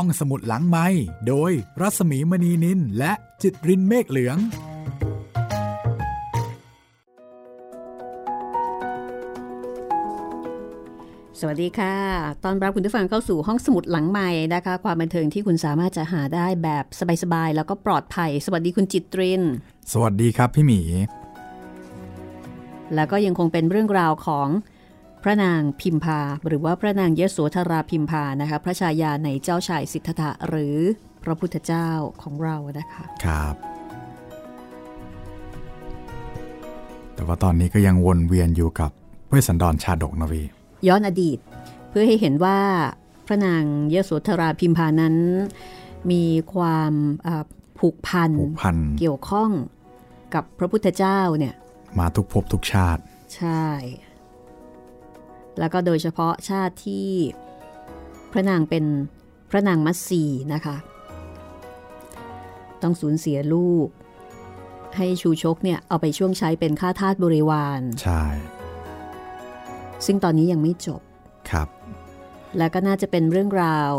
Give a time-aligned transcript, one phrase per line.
[0.00, 0.86] ห้องสมุดหลังไม้
[1.28, 4.36] โดยรัสมีมณีนินและจิตรินเมฆเหลือง
[11.40, 11.94] สวัสดีค่ะ
[12.44, 16.84] ตอนรับคุณผู้ฟังเข้าสู่ห้องสมุดหลังใหม่นะคะ ความบันเทิงที่คุณสามารถจะหาได้แบบ
[17.22, 19.42] สบายๆ แล้วก็ปลอดภัย สวัสดีคุณจิตริน
[19.92, 20.80] สวัสดีครับพี่หมี
[22.94, 24.75] แล้วก็ยังคงเป็นเรื่องราวของพ
[25.26, 30.76] ระนางพิมพา หรือว่าพระนางยโสธราพิมพานะคะพระชายาในเจ้าชายสิทธัตถะหรือ
[31.24, 31.88] พระพุทธเจ้า
[32.22, 33.54] ของเรานะคะครับ
[37.14, 38.90] แต่ว่าตอนนี้ก็ยังวนเวียนอยู่กับ
[39.28, 40.42] เวสสันดรชาดกนะวี
[40.88, 41.38] ย้อนอดีต
[41.88, 42.58] เพื่อให้เห็นว่า
[43.26, 43.62] พระนาง
[43.94, 45.16] ยโสธราพิมพานั้น
[46.10, 46.92] มีความ
[47.26, 47.44] อ่า
[47.78, 49.50] ผูกพันผูกพันเกี่ยวข้อง
[50.34, 51.54] กับพระพุทธเจ้าเนี่ย
[51.98, 53.00] มาทุกภพทุกชาติ
[53.36, 53.64] ใช่
[55.58, 57.08] แล้วก็โดยเฉพาะชาติที่
[58.32, 58.84] พระนางเป็น
[59.50, 60.76] พระนางมัตสีนะคะ
[62.82, 63.88] ต้องสูญเสียลูก
[64.96, 68.22] ให้ชูชกเนี่ยเอาไปช่วงใช้เป็นค่าทาสบริวารใช่
[70.06, 71.00] ซึ่งตอนนี้ยังไม่จบ
[71.50, 71.68] ครับ
[72.58, 73.92] และก็น่าจะเป็นเรื่องราว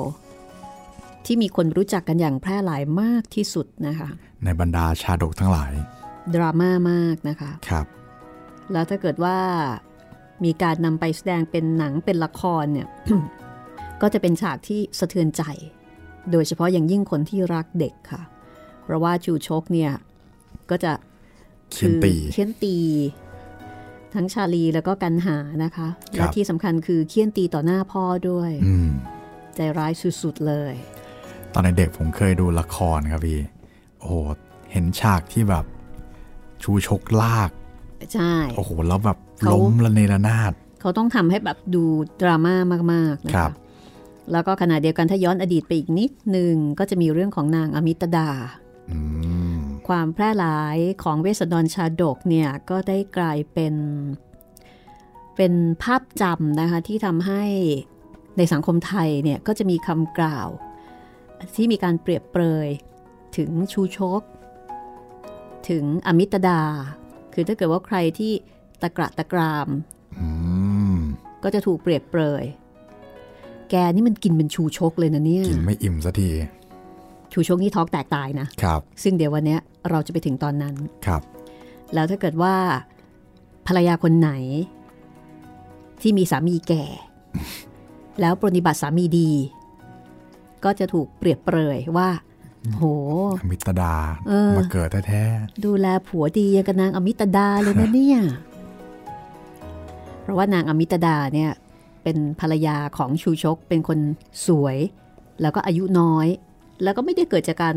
[1.25, 4.09] ที่มีคนรู้จักกันอย่างแพร่หลายมากที่สุดนะคะ
[4.43, 5.71] ในบรรดาชาดกทั้งหลาย
[6.35, 7.85] ดราม่ามากนะคะ ครับ
[8.71, 9.37] แล้วถ้าเกิดว่า
[10.43, 12.87] มีการนำไปแสดงเป็นหนังเป็นละครเนี่ย
[14.01, 15.43] ก็จะเป็นฉากที่สะเทือนใจ
[16.31, 18.21] โดยเฉพาะอย่างยิ่งคนที่รักเด็กค่ะ
[18.83, 19.91] เพราะว่าจูชกเนี่ย
[20.69, 20.93] ก็จะ
[21.71, 22.77] เคียนตีคือเคียนตี
[24.13, 28.89] ทั้งชาลีแล้วก็กันหานะคะครัและบที่สำคัญคือเคียนตีต่อหน้าพ่อด้วยอืม
[29.55, 29.91] ใจร้าย
[30.21, 30.73] สุดๆเลย
[31.53, 33.39] ตอนเด็กๆผมเคยดูละครครับพี่
[33.99, 34.13] โอ้โห
[34.71, 35.65] เห็นฉากที่แบบ
[36.63, 37.49] ชูชกลาก
[38.13, 41.83] ใช่ โอ้โห แล้วแบบเขา ล้มระเนระนาดเขาต้องทำให้แบบดู
[42.21, 42.55] ดราม่า
[42.93, 43.51] มากๆนะครัคะบ
[44.31, 48.29] แล้วก็ขณะเดียวกันถ้าย้อนอดีตไปอีกนิดหนึ่งก็จะมีเรื่องของนางอมิตดา
[48.91, 48.99] อื
[49.55, 53.75] มความแพร่หลายของเวสสันดรชาดกเนี่ยก็ได้กลายเป็น
[55.35, 57.43] เป็นภาพจำนะคะที่ทำให้
[58.37, 60.47] ในสังคมไทยเนี่ยก็จะมีคำกล่าว
[61.55, 62.67] ที่มีการเปรียบเปรย
[63.37, 64.21] ถึงชูชก
[65.69, 66.61] ถึงอมิตดา
[67.33, 68.33] คือถ้าเกิดว่าใครที่
[68.81, 69.67] ตะกระตะกราม
[70.19, 70.27] อื
[70.93, 70.97] ม
[71.43, 72.43] ก็จะถูกเปรียบเปรย
[73.69, 76.29] แกนี่มันกินเป็นชูชกเลยนะเนี่ย กินไม่อิ่มสักที
[77.33, 81.21] ชูชกนี่ท้องแตกตายนะ ครับ ซึ่งเดี๋ยววันเนี้ยเราจะไปถึงตอนนั้น ครับ
[81.93, 82.55] แล้วถ้าเกิดว่า
[83.67, 84.31] ภรรยาคนไหน
[86.01, 86.85] ที่มีสามีแก่
[88.21, 89.31] แล้วปรนนิบัติสามีดี
[90.63, 92.09] ก็จะถูกเปรียบเปรยว่า
[92.75, 92.83] โห
[93.41, 93.95] อมิตดา
[94.27, 95.23] เออมาเกิดแท้
[95.65, 98.19] ดูแลผัวดีอย่างกับนางอมิตดาเลยนะเนี่ย
[98.53, 98.56] เพ
[100.27, 101.51] ราะว่านางอมิตดาเนี่ย
[102.03, 103.99] เป็นภรรยาของชูชก เป็นคน
[104.47, 104.77] สวย
[105.41, 106.27] แล้วก็อายุน้อย
[106.83, 107.75] แล้วก็ไม่ได้เกิดจากการ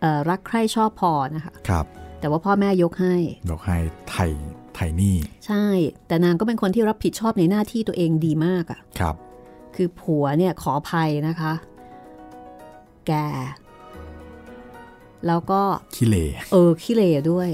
[0.00, 1.84] เอ่อรักใคร่ชอบพอนะคะๆครับ
[2.20, 3.16] แต่ว่าพ่อแม่ยกให้
[3.50, 3.78] ยกให้
[4.10, 4.30] ไทย
[4.74, 5.64] ไทยนี่ ใช่
[6.06, 9.14] แต่นางก็เป็นคนที่รับผิดชอบในหน้าที่ตัวเองดีมากอะ่ะครับ
[9.74, 11.52] คือผัวเนี่ยขออภัยนะคะ
[13.06, 13.12] แก
[15.26, 15.60] แล้วก็
[15.96, 17.48] ขี้เหร่เออขี้เหร่ด้วย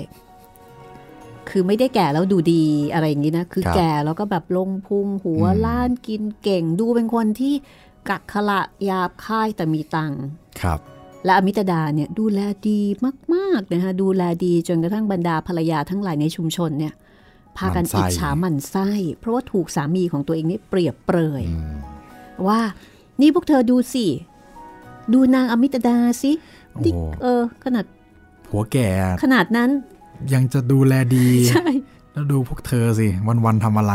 [1.50, 7.54] คือไม่ได้แก่แล้วดูดีอะไรอย่างนี้นะ คือครับแก่แล้วก็แบบลงพุงหัวอืมล้านกินเก่งดูเป็นคนที่
[8.08, 10.22] กักขละหยาบค่ายแต่มีตังค์
[10.62, 10.78] ครับ
[11.24, 12.80] และอมิตดาเนี่ยดูแลดี
[13.34, 16.94] มากๆนะคะดูแลดีจนกระทั่งบรรดาภรรยาทั้งหลายในชุมชนเนี่ย
[17.56, 21.76] พากันหมั่นไส้อิจฉาหมันไส้ เพราะว่าถูกสามีของตัวเองนี่เปรียบเปรยอืม
[22.48, 22.60] ว่า
[23.20, 24.06] นี่พวกเธอดูสิ
[25.12, 26.32] ดูนางอมิตดาสิ
[26.72, 26.92] โอ้นี่
[27.22, 27.84] เออขนาด
[28.46, 28.88] ผัวแก่
[29.22, 29.70] ขนาดนั้น
[30.34, 31.66] ยังจะดูแลดี ใช่
[32.12, 33.08] แล้วดูพวกเธอสิ
[33.44, 33.94] วันๆทำอะไร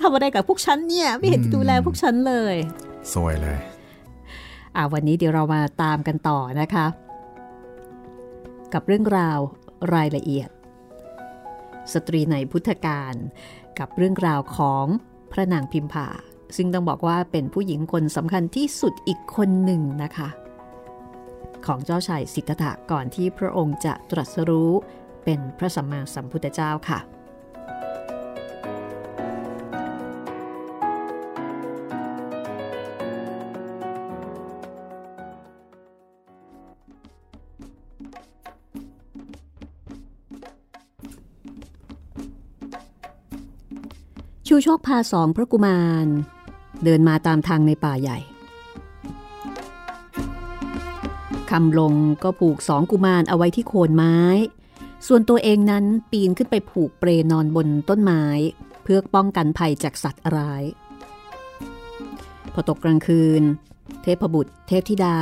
[0.00, 2.54] ทำอะไรกับพวกฉันเนี่ย ไม่เห็นจะดูแลพวกฉันเลย
[3.14, 3.58] สวยเลย
[4.76, 6.86] อ่าวันนี้เดี๋ยวเรามาตามกันต่อนะคะ
[8.74, 9.38] กับเรื่องราว
[9.94, 10.48] รายละเอียด
[11.92, 13.14] สตรีในพุทธกาล
[13.78, 14.86] กับเรื่องราวของ
[15.32, 16.08] พระนางพิมพา
[16.56, 20.28] ซึ่งต้องบอกว่าเป็นผู้หญิงคนสำคัญที่สุดอีกคนหนึ่งนะคะ
[21.66, 24.72] ของเจ้าชายสิทธัตถะก่อนที่พระองค์จะตรัสรู้
[25.24, 27.00] เป็นพระสัมมาสัมพุทธเจ้าค่ะ
[44.48, 46.06] ชูโชคพาสองพระกุมาร
[46.84, 48.18] เดินมาตามทางในป่าใหญ่
[51.50, 54.16] คำลงก็ผูกสองกุมารเอาไว้ที่โคนไม้
[55.06, 58.24] ส่วนตัวเองนั้นปีนขึ้นไปผูกเปรนอนบนต้นไม้
[58.82, 60.64] เพื่อป้องกันภัยจากสัตว์ร้าย
[62.52, 63.42] พอตกกลางคืน
[64.02, 65.18] เทพบุตร เทพธิดา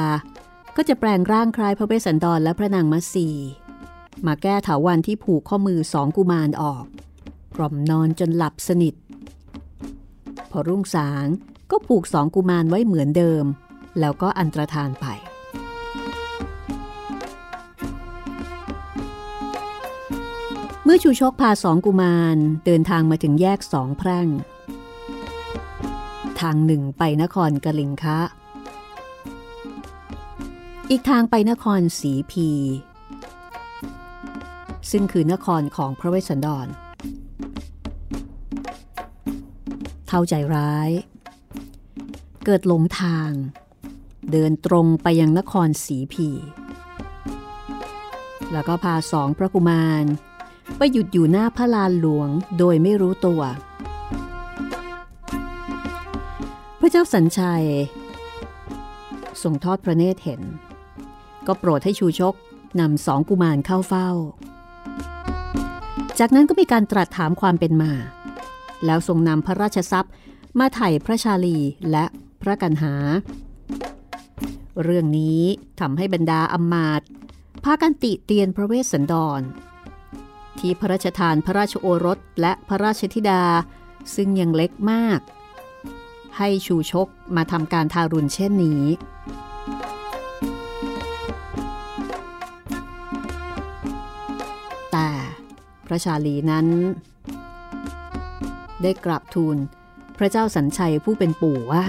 [0.76, 3.28] ก็จะแปลงร่างคล้ายพระเวสสันดรและพระนางมัสี
[4.26, 6.84] มาแก้ถาวันที่ผูกข้อมือสองกุมารออก
[7.56, 8.94] กล่อมนอนจนหลับสนิท
[10.50, 11.26] พอรุ่งสาง
[11.70, 13.44] ก็ผูกสองกุมารไว้เหมือนเดิม
[14.00, 15.06] แล้วก็อันตรธานไป
[20.84, 22.36] เมื่อชูชกพาสองกุมาร
[22.66, 24.28] เดินทางมาถึงแยกสองแพร่ง
[26.40, 28.20] ทางหนึ่งไปนครกลิงคะ
[30.90, 32.48] อีกทางไปนครสีพี
[34.90, 36.66] ซึ่งคือนครของพระเวสสันดร
[40.06, 40.90] เท่าใจร้าย
[42.44, 43.30] เกิดหลงทาง
[44.32, 46.28] เดินตรงไปยังนครสีพี
[48.52, 50.06] แล้วก็พาสองพระกุมาร
[50.76, 52.28] ไปหยุดอยู่หน้าพระลานหลวง
[52.58, 53.42] โดยไม่รู้ตัว
[56.80, 57.66] พระเจ้าสัญชัย
[59.42, 60.40] ทรงทอดพระเนตรเห็น
[61.46, 62.34] ก็โปรดให้ชูชก
[62.80, 64.10] นำสองกุมารเข้าเฝ้า
[66.18, 67.92] จากนั้นก็มีการตรัสถามความเป็นมา
[68.84, 70.12] แล้วทรงนำพระราชทรัพย์
[70.58, 71.58] มาไถ่พระชาลี
[71.90, 72.04] และ
[72.42, 72.94] พระกันหา
[74.82, 75.42] เรื่องนี้
[75.80, 77.02] ทำให้บรรดาอำมาต
[77.64, 79.40] พากันติเตียนพระเวสสันดร
[80.58, 83.42] ที่พระราชทานพระราชโอรสและพระราชธิดา
[84.14, 85.20] ซึ่งยังเล็กมาก
[86.38, 88.84] ให้ชูชกมาทำการทารุณเช่นนี้
[94.92, 95.08] แต่
[95.86, 96.66] พระชาลีนั้น
[98.82, 99.56] ได้กราบทูล
[100.18, 101.84] พระเจ้าสัญชัยผู้เป็นปู่ว่า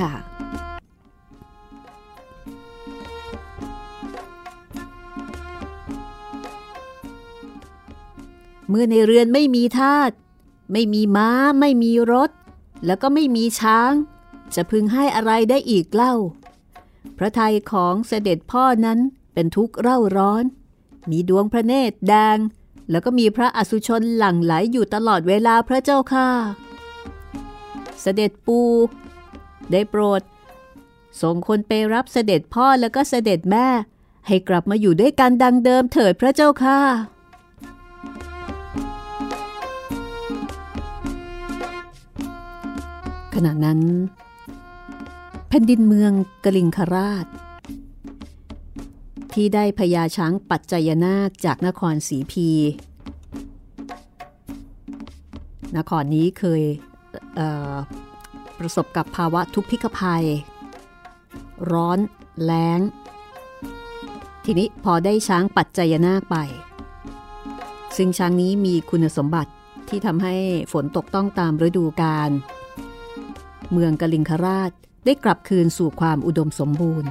[8.75, 10.11] เมื่อในเรือนไม่มีทาส
[10.71, 11.29] ไม่มีม้า
[11.59, 12.29] ไม่มีรถ
[12.85, 13.91] แล้วก็ไม่มีช้าง
[14.55, 16.13] จะพึงให้อะไรได้อีกเล่า
[17.17, 18.99] พระทัยของเสด็จพ่อนั้น
[19.33, 20.43] เป็นทุกข์เร่าร้อน
[21.09, 22.37] มีดวงพระเนตรแดง
[22.89, 26.29] แล้วก็มีพระอสุชนหลั่งไหลอยู่ตลอดเวลาพระเจ้าค่ะ
[28.01, 28.59] เสด็จปู
[29.71, 30.21] ได้โปรด
[31.21, 33.67] ส่งคนไปรับเสด็จพ่อแล้วก็เสด็จแม่
[34.27, 36.79] ให้กลับมาอยู่ด้วยกันดังเดิมเถิดพระเจ้าค่ะ
[43.35, 43.79] ขณะนั้น
[45.47, 46.11] แผ่นดินเมือง
[46.45, 47.25] กลิงคราช
[49.33, 52.49] ที่ได้พญาช้างปัจจยนาคจากนครสีพี
[55.77, 56.61] นครนี้เคย
[57.35, 60.25] เประสบกับภาวะทุพพิกภัย
[61.71, 61.99] ร้อน
[62.43, 62.79] แล้ง
[64.45, 66.37] ทีนี้พอได้ช้างปัจจยนาคไป
[67.97, 69.51] ซึ่งช้างนี้มีคุณสมบัติ
[69.89, 70.35] ที่ทำให้
[70.73, 72.29] ฝนตกต้องตามฤดูกาล
[73.71, 74.71] เมืองกลิงคราช
[75.05, 77.09] ได้กลับคืนสู่ความอุดมสมบูรณ์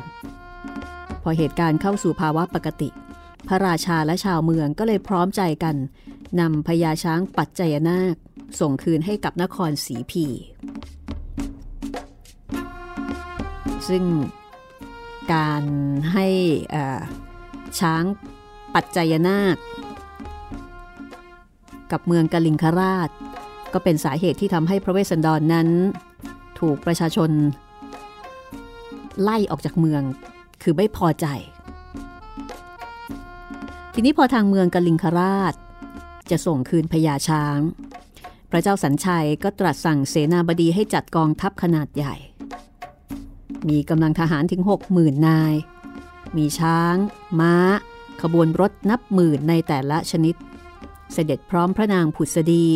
[1.22, 2.88] พอเหตุการณ์เข้าสู่ภาวะปกติ
[3.48, 5.76] พระราชาและชาวเมืองก็เลยพร้อมใจกัน
[6.40, 8.16] นำพญาช้างปัจจยนาค
[8.60, 10.26] ส่งคืนให้กับนครสีพี
[13.88, 14.04] ซึ่ง
[15.34, 15.64] การ
[16.12, 16.26] ให้
[17.80, 18.04] ช้าง
[18.74, 19.56] ปัจจยนาค
[21.92, 23.10] กับเมืองกลิงคราช
[23.72, 25.68] ก็เป็นสาเหตุที่ทำให้พระเวสสันดรนนั้น
[26.62, 27.30] ถูกประชาชน
[29.22, 30.02] ไล่ออกจากเมือง
[30.62, 31.26] คือไม่พอใจ
[33.94, 35.54] ทีนี้พอทางเมืองกลิงคราช
[36.30, 37.58] จะส่งคืนพญาช้าง
[38.50, 42.14] พระเจ้าสัญชัยก็ตรัสสั่งเสนาบดีให้จัดกองทัพขนาดใหญ่
[43.68, 45.54] มีกำลังทหารถึง 6 0,000นาย
[46.36, 46.96] มีช้าง
[47.40, 47.54] ม้า
[48.22, 50.34] ขบวนรถนับหมื่นในแต่ละชนิด
[51.12, 52.66] เสด็จพร้อมพระนางผุดสดี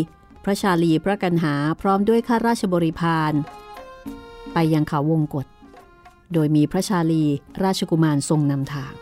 [0.45, 3.33] พระชาลีพระกันหาพร้อมด้วยข้าราชบริพาร
[4.59, 5.47] ไปยังเขาวงกฏ
[6.33, 7.25] โดยมีพระชาลี
[7.65, 8.93] ราชกุมารทรงนำทาง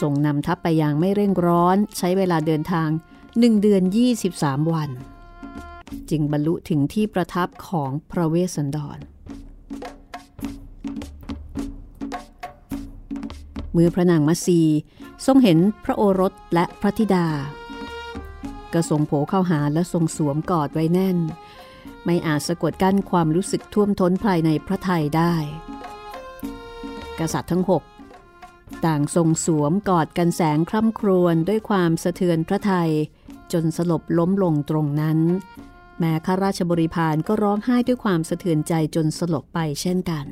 [0.00, 2.88] ทรงนำทัพไปย่างไม่เร่งร้อนใช้เวลาเดินทาง
[3.38, 3.82] หนึ่งเดือน
[4.26, 4.90] 23 วัน
[6.10, 8.98] จึงบรรลุถึงที่ประทับของพระเวสสันดร
[13.72, 14.60] เมื่อพระนางมัสี
[15.26, 17.26] ทรงเห็นพระโอรสและพระธิดา
[18.72, 21.18] ก็ทรงโผเข้าหาและทรงสวมกอดไว้แน่น
[22.06, 25.34] ไม่อาจสะกดกั้นความรู้สึกท่วมท้นภายในพระไทยได้
[27.18, 27.82] กษัตริย์ทั้งหก
[28.84, 32.90] ต่างทรงสวมกอดกันแสงคร่ำครวญด้วยความสะเทือนพระไทย
[33.52, 35.18] จนสลบล้มลงตรงนั้น
[35.98, 40.24] แม้ข้าราชบริพารก็ร้องไห้ด้วยความสะเทือนใจจนสลบไปเช่นกัน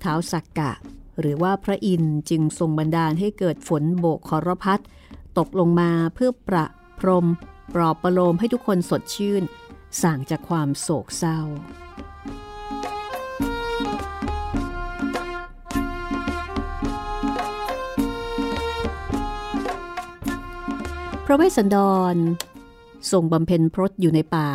[0.00, 0.72] เท้าสักกะ
[1.20, 4.80] หรือว่าพระอินทร์จึงทรงบันดาลให้เกิดฝนโบกคอรพัด
[5.38, 6.66] ตกลงมาเพื่อประ
[6.98, 7.26] พรม
[7.74, 9.42] ปลอบประโลมให้ทุกคนสดชื่น
[10.02, 11.40] สั่งจากความโศกเศร้า
[21.26, 21.76] พระเวสสันด
[22.14, 22.16] ร
[23.12, 24.48] ส่งบำเพ็ญพรตอยู่ในป่า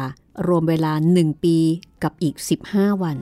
[0.48, 1.58] รวมเวลาหนึ่งปี
[2.04, 2.36] กับอีก
[2.70, 3.18] 15 วัน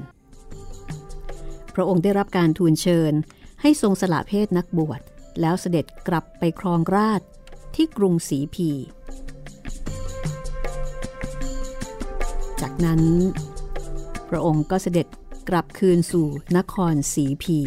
[1.76, 3.14] พระองค์ได้รับการทูลเชิญ
[3.62, 5.02] ให้ทรงสละเพศนักบวช
[5.42, 7.22] แล้วเสด็จกลับไปครองราช
[7.76, 8.70] ที่กรุงศรีพี
[12.62, 13.02] จากนั้น
[14.30, 15.08] พระองค์ก็เสด็จ
[15.50, 17.60] กลับคืนสู่นครศรีพี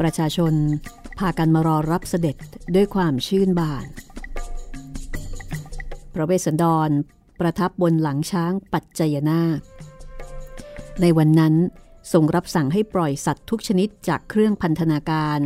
[0.00, 0.54] ประชาชน
[1.18, 2.36] พากันมารอรับเสด็จ
[2.74, 3.84] ด้วยความชื่นบาน
[6.14, 6.90] พระเวสสันดร
[7.40, 9.60] ประทับบนหลังช้างปัจจยนาค
[11.00, 11.54] ในวันนั้น
[12.12, 15.40] ทรงรับสั่งให้ปล่อยสัตว์ทุกชนิดจากเครื่องพันธนาการ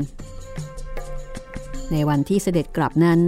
[1.92, 3.20] ในวันที่เสด็จกลับนั้น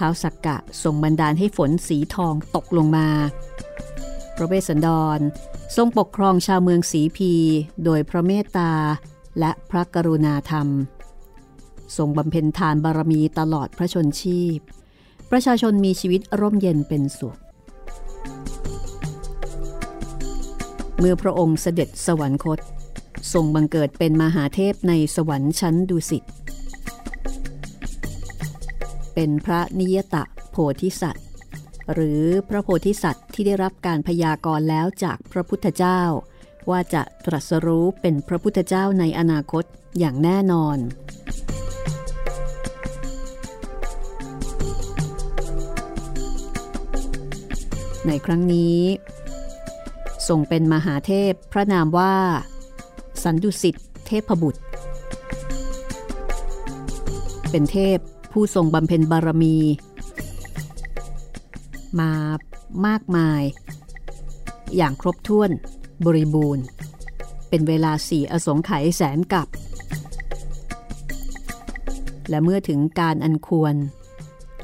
[0.00, 3.08] ท้าวสักกะทรงบันดาลให้ฝนสีทองตกลงมา
[4.36, 5.18] พระเวสสันดร
[5.76, 7.32] ทรงปกครองชาวเมืองสีพี
[7.84, 8.72] โดยพระเมตตา
[9.38, 10.68] และพระกรุณาธรรม
[11.96, 14.58] ทรงบำเพ็ญทานบารมีตลอดพระชนชีพ
[15.30, 17.36] ประชาชนมีชีวิตร่มเย็นเป็นสุข
[20.98, 22.60] เมื่อพระองค์เสด็จสวรรคต
[23.32, 26.24] ทรงบังเกิดเป็นมหาเทพในสวรรค์ชั้นดุสิต
[29.14, 31.26] เป็นพระนิยตะโพธิสัตว์
[31.92, 36.00] หรือพระโพธิสัตว์ที่ได้รับการพยากรณ์แล้วจากพระพุทธเจ้า
[36.70, 39.64] ว่าจะตรัสรู้เป็นพระพุทธเจ้าในอนาคต
[39.98, 40.78] อย่างแน่นอน
[48.06, 48.78] ในครั้งนี้
[50.28, 52.14] ทรงเป็นมหาเทพพระนามว่า
[53.22, 53.74] สันดุสิต
[54.06, 54.62] เทพบุตร
[57.50, 57.98] เป็นเทพ
[58.32, 59.56] ผู้ทรงบำเพ็ญบารมี
[62.00, 62.12] มา
[62.86, 63.42] มากมาย
[64.76, 65.50] อย่างครบถ้วน
[66.06, 66.64] บริบูรณ์
[67.48, 69.48] เป็นเวลาสี่อสงไขยแสนกับ
[72.28, 73.74] และเมื่อถึงการอันควร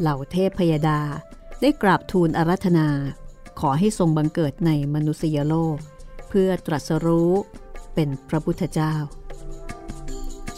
[0.01, 1.01] เหล่าเทพพยดา
[1.61, 2.89] ได้กราบทูลอารัธนา
[3.61, 5.77] ขอให้ทรงบังเกิดในมนุษยโลก
[6.29, 7.33] เพื่อตรัสรู้
[7.95, 8.95] เป็นพระพุทธเจ้า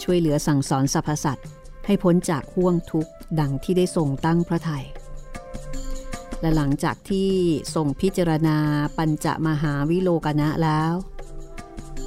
[0.03, 1.47] ช่วยเหลือสั่งสอนสรรพสัตว์
[1.89, 4.85] ให้พ้นจากห่วงทุกข์ดังที่ได้ทรงตั้งพระทยัย
[6.41, 7.31] และหลังจากที่
[7.75, 8.57] ทรงพิจารณา
[8.97, 10.93] ปัญจมหาวิโลกนะแล้ว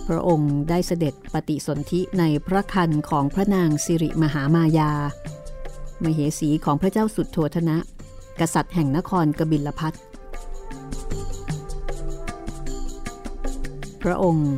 [0.07, 4.93] พระองค์ได้เสด็จปฏิสนธิในพระคันของพระนางสิริมหามายา
[6.03, 7.77] มเหสีของพระเจ้าสุดโทธนะ
[8.39, 9.93] กษัตริย์แห่งนครกบิลพัท
[14.03, 14.51] พระองค์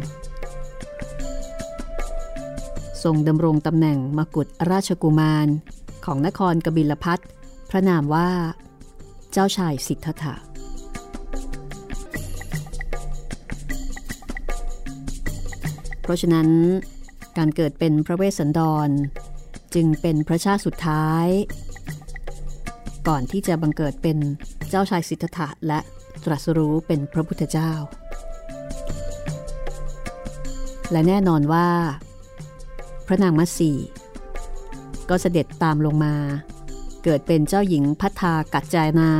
[3.03, 5.48] ทรงดำรงตำแหน่งมกุฎราชกุมาร
[6.05, 7.19] ของนครกบิลพัท
[7.69, 8.29] พระนามว่า
[9.31, 10.36] เจ้าชายสิทธัตถะ
[16.01, 16.48] เพราะฉะนั้น
[17.38, 18.89] การเกิดเป็นพระเวสสันดร
[19.75, 21.27] จึงเป็นพระชาติสุดท้าย
[23.07, 24.17] ก่อนที่จะบังเกิดเป็น
[24.69, 25.79] เจ้าชายสิทธัตถะและ
[26.25, 27.72] ตรัสรู้เป็นพระพุทธเจ้า
[30.91, 31.67] และแน่นอนว่า
[33.13, 33.72] ระนางมัสี
[35.10, 36.15] ก็เสด็จตามลงมา
[37.03, 39.12] เกิดเป็นเจ้าหญิงพัฒากัจจายนา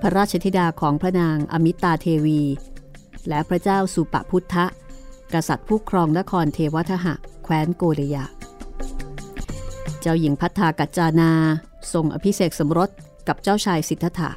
[0.00, 2.42] พระราชธิดาของพระนางอมิตาเทวี
[3.28, 4.66] และพระเจ้าสุปพุทธะ
[5.32, 7.14] กษัตริย์ผู้ครองนครเทวทหะ
[7.44, 8.24] แคว้นโกริยะ
[10.00, 11.32] เจ้าหญิงพัฒากัจจานา
[11.92, 12.90] ทรงอภิเษกสมรส
[13.28, 14.30] กับเจ้าชายสิทธัตถะ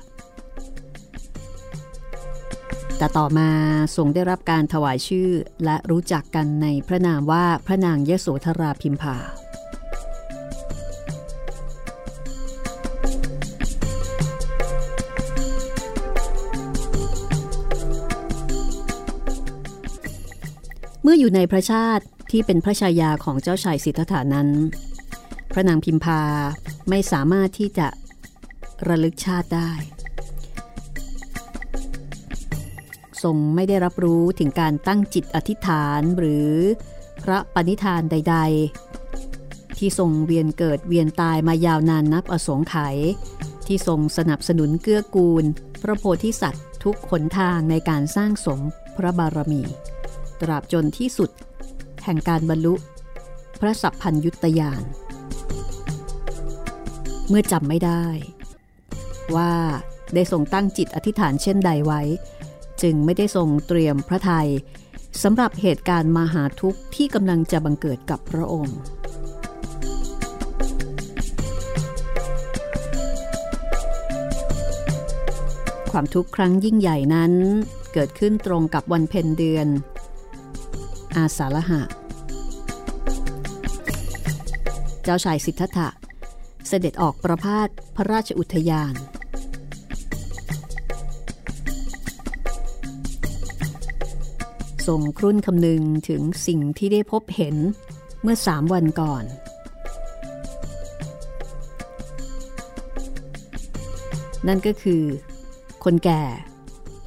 [3.04, 3.50] แต่ต่อมา
[3.98, 5.30] ทรงได้รับการถวายชื่อ
[5.66, 9.18] และรู้จักกันในพระนามว่าพระนางยโสธราพิมพา
[21.04, 24.50] เมื่ออยู่ในพระชาติที่เป็นพระชายาของเจ้าชายสิทธัตถานั้น
[25.54, 26.22] พระนางพิมพา
[26.90, 27.88] ไม่สามารถที่จะ
[28.88, 29.72] ระลึกชาติได้
[33.24, 36.52] ทรงไม่ได้รับรู้ถึงการตั้งจิตอธิษฐานหรือ
[37.24, 38.38] พระปณิธานใด
[39.08, 42.98] ๆ ที่ทรงเวียนเกิดเวียนตายมายาวนานนับอสงไขย
[43.68, 45.44] ที่ทรงสนับสนุนเกื้อกูล
[45.82, 48.60] พระโพธิสัตว์ทุกขนทางในการสร้างสม
[48.98, 49.62] พระบารมี
[50.42, 51.30] ตราบจนที่สุด
[52.04, 52.74] แห่งการบรรลุ
[53.60, 54.84] พระสัพพัญยุตยาน
[57.28, 58.06] เมื่อจำไม่ได้
[59.36, 59.54] ว่า
[60.14, 62.02] ได้ทรงตั้งจิตอธิษฐานเช่นใดไว้
[62.84, 64.50] จึงไม่ได้ทรงเตรียมพระไทย
[65.24, 68.78] สำหรับเหตุการณ์มหาทุกข์ที่กำลังจะบังเกิดกับพระองค์
[75.92, 77.34] ความทุกข์ครั้งยิ่งใหญ่นั้น
[77.94, 79.68] เกิดขึ้นตรงกับวันเพ็ญเดือน
[81.16, 81.82] อาสาฬหะ
[85.04, 85.90] เจ้าชายสิทธัตถะ
[86.68, 88.94] เสด็จออกประพาสพระราชอุทยาน
[94.88, 97.56] ทรงครุ่นคำนึงถึงสิ่งที่ได้พบเห็น
[98.22, 99.24] เมื่อสามวันก่อน
[104.48, 105.04] นั่นก็คือ
[105.84, 106.24] คนแก่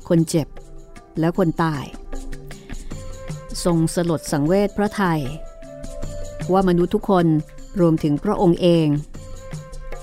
[0.08, 0.48] คนเจ็บ
[1.20, 1.84] และคนตาย
[3.64, 5.20] ทรงสลดสังเวชพระไทย
[6.52, 7.26] ว่ามนุษย์ทุกคน
[7.80, 8.86] รวมถึงพระองค์เอง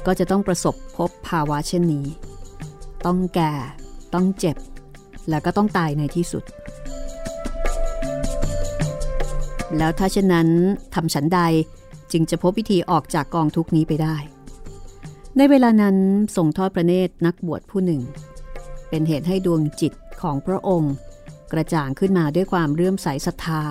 [0.05, 2.05] ก็จะต้องประสบพบภาวะเช่นนี้
[3.05, 3.53] ต้องแก่
[4.13, 4.57] ต้องเจ็บ
[5.29, 6.43] และก็ต้องตายในที่สุด
[9.77, 10.49] แล้วถ้าเช่นนั้น
[10.93, 11.39] ทำฉันใด
[12.11, 14.15] จึงจะพบวิธีออกจากกองทุกนี้ไปได้
[15.37, 15.95] ในเวลานั้น
[16.35, 18.01] ทรงทอดพระเนตรนักบวชผู้หนึ่ง
[18.89, 20.93] เป็นเหตุให้ดวงจิตของพระองค์
[21.51, 23.61] กระจ่างขึ้นมาด้วยความเรื่อมใสศรัทธา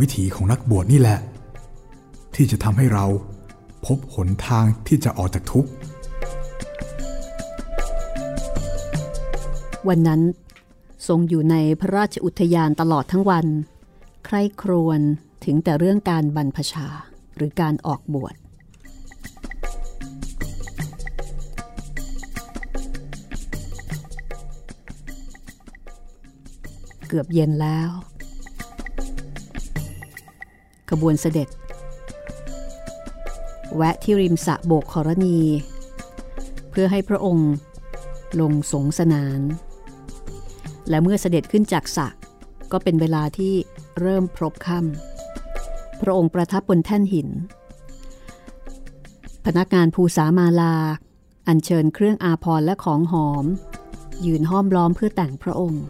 [0.00, 1.18] วิถีของนักบวชนี่แหละ
[2.34, 3.06] ที่จะทำให้เรา
[3.96, 5.70] บหนทางที่จะออกจากทุกข์
[9.88, 10.20] วันนั้น
[11.08, 13.46] ทรงอยู่ในพระราชอุทยานตลอดทั้งวัน
[14.26, 15.00] ใคร่ครวญ
[15.44, 16.88] ถึงแต่เรื่องการบรรพชา
[17.36, 18.34] หรือการออกบวช
[27.08, 27.90] เกือบเย็นแล้ว
[30.90, 31.48] ขบวนเสด็จ
[33.76, 35.38] แวะที่ริมสระโบกขรณี
[36.70, 37.50] เพื่อให้พระองค์
[38.40, 39.40] ลงสงสนาน
[40.88, 42.08] และเมื่อเสด็จขึ้นจากสระ
[42.72, 43.54] ก็เป็นเวลาที่
[44.00, 47.28] เริ่มพรบค่ำพระองค์ประทับบนแท่นหิน
[49.46, 50.74] พนักงานภูสามาลา
[51.48, 53.44] อัญเชิญเครื่องอาภรและของหอม
[54.26, 55.84] ยืนห้อมล้อมเพื่อแต่งพระองค์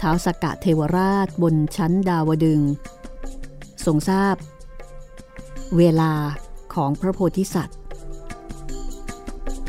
[0.00, 2.60] ท้าวสกกะเทวราชบนชั้นดาวดึง
[3.84, 4.36] ทรงทราบ
[5.78, 6.12] เวลา
[6.74, 7.78] ของพระโพธิสัตว์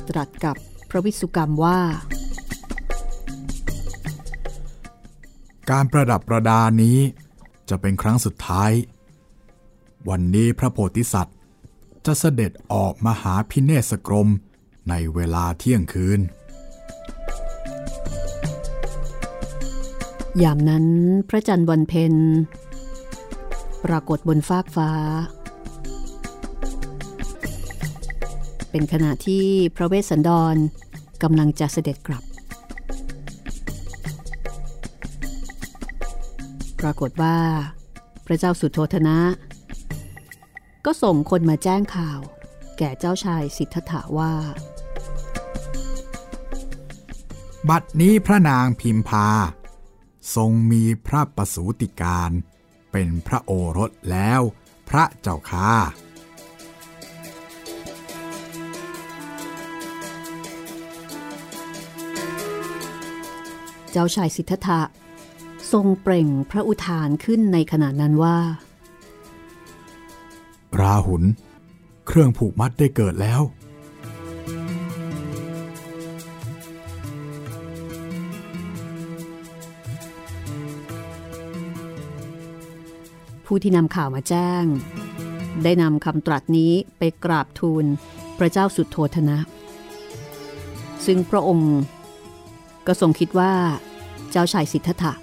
[0.09, 0.55] ตรัสกับ
[0.89, 1.79] พระวิสุกรรมว่า
[5.71, 6.97] การประดับประดานี้
[7.69, 8.71] จะเป็นครั้งสุดท้าย
[10.09, 11.37] วันนี้พระโพธิสัตว์
[12.05, 14.29] จะเสด็จออกมาหาพิเนศกรม
[14.89, 16.19] ในเวลาเที่ยงคืน
[20.43, 20.85] ยามนั้น
[21.29, 22.13] พระจันทร์วันเพ็ญ
[23.85, 24.91] ปรากฏบนฟากฟ้า
[28.71, 30.55] เป็นขณะที่พระเวสสันดร
[31.23, 32.23] กำลังจะเสด็จกลับ
[36.79, 37.37] ปรากฏว่า
[38.25, 39.19] พระเจ้าสุโธธนะ
[40.85, 42.19] ก็ส่งคนมาแจ้งข่าว
[42.77, 44.33] แก่เจ้าชายสิทธัตถะว่า
[47.69, 49.29] บัดนี้พระนางพิมพา
[50.35, 52.31] ทรงมีพระประสูติการ
[52.91, 54.41] เป็นพระโอรสแล้ว
[54.89, 55.71] พระเจ้าค่า
[63.91, 64.81] เจ้าชายสิทธัตถะ
[65.71, 68.37] ทรงเปล่งพระอุทานขึ้นในขณะนั้นว่า
[70.79, 71.23] ราหุล
[72.07, 73.41] เครื่องผูกมัดได้เกิดแล้ว
[83.45, 84.63] ผู้ที่นำข่าวมาแจ้ง
[85.63, 87.85] ได้นำคำตรัสนี้ไปกราบทูล
[88.37, 89.37] พระเจ้าสุดโทธนะ
[91.05, 91.75] ซึ่งพระองค์
[92.87, 93.53] ก็ทรงคิดว่า
[94.31, 95.13] เจ้าชายสิทธัตถะ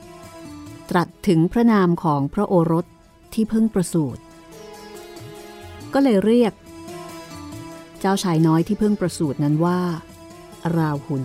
[0.91, 2.87] ตรัสถึงพระนามของพระโอรส
[3.35, 4.23] ที่เพิ่งประสูติ
[5.95, 6.53] ก็เลยเรียก
[8.01, 9.81] เจ้าชายน้อยที่เพิ่งประสูตินั้นว่า
[10.77, 11.25] ราหุล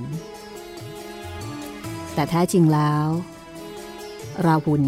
[2.13, 3.07] แต่แท้จริงแล้ว
[4.45, 4.83] ราหุล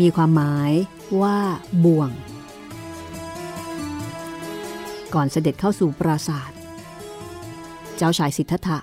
[0.00, 0.72] มีความหมาย
[1.20, 1.38] ว่า
[1.84, 2.10] บ่วง
[5.14, 6.50] ก่อนเสด็จเข้าสู่ปราสาท
[7.96, 8.78] เจ้าชายสิทธัตถะ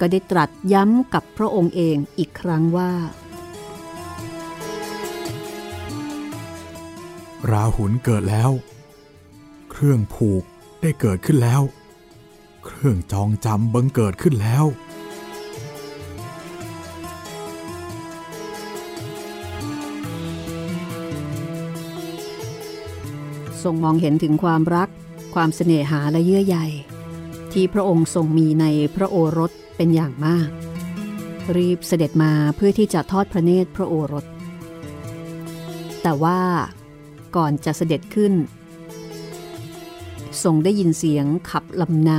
[0.00, 2.92] ก็ได้ตรัสย้ำกับพระองค์เองอีกครั้งว่า
[7.50, 8.50] ราหุลเกิดแล้ว
[9.70, 10.42] เครื่องผูก
[10.80, 11.62] ได้เกิดขึ้นแล้ว
[12.64, 14.64] เครื่องจองจำบังเกิดขึ้นแล้ว
[23.62, 24.88] ทรงมองเห็นถึงความรัก
[25.34, 26.58] ความเสน่หาและเยื่อใย
[27.52, 30.48] ที่พระองค์ทรงมีในพระโอรส เป็นอย่างมาก
[31.56, 34.26] รีบเสด็จมาเพื่อที่จะทอดพระเนตรพระโอรส
[36.02, 36.40] แต่ว่า
[37.36, 38.32] ก่อนจะเสด็จขึ้น
[40.42, 42.10] ทรงได้ยินเสียงขับลำน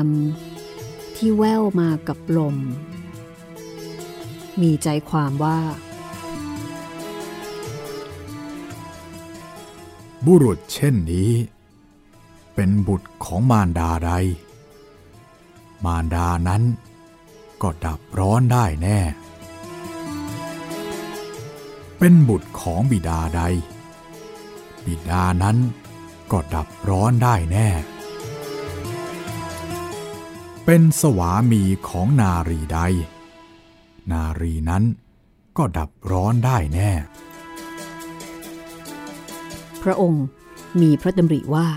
[0.56, 2.56] ำที่แววมากับลม
[4.62, 5.60] มีใจความว่า
[10.26, 11.32] บุรุษเช่นนี้
[12.56, 14.12] เป็นบุตรของมารดาใด
[15.86, 16.64] มารดานั้น
[17.62, 19.00] ก็ดับร้อนได้แน่
[22.00, 23.42] เป็นบุตรของบิดาใด
[24.86, 25.58] บิดานั้น
[26.32, 27.68] ก็ดับร้อนได้แน่
[30.66, 32.80] เป็นสวามีของนารีใด
[34.12, 34.84] นารีนั้น
[35.58, 36.92] ก็ดับร้อนได้แน่
[39.84, 40.26] พระองค์
[40.82, 41.68] มีพระดำริว่า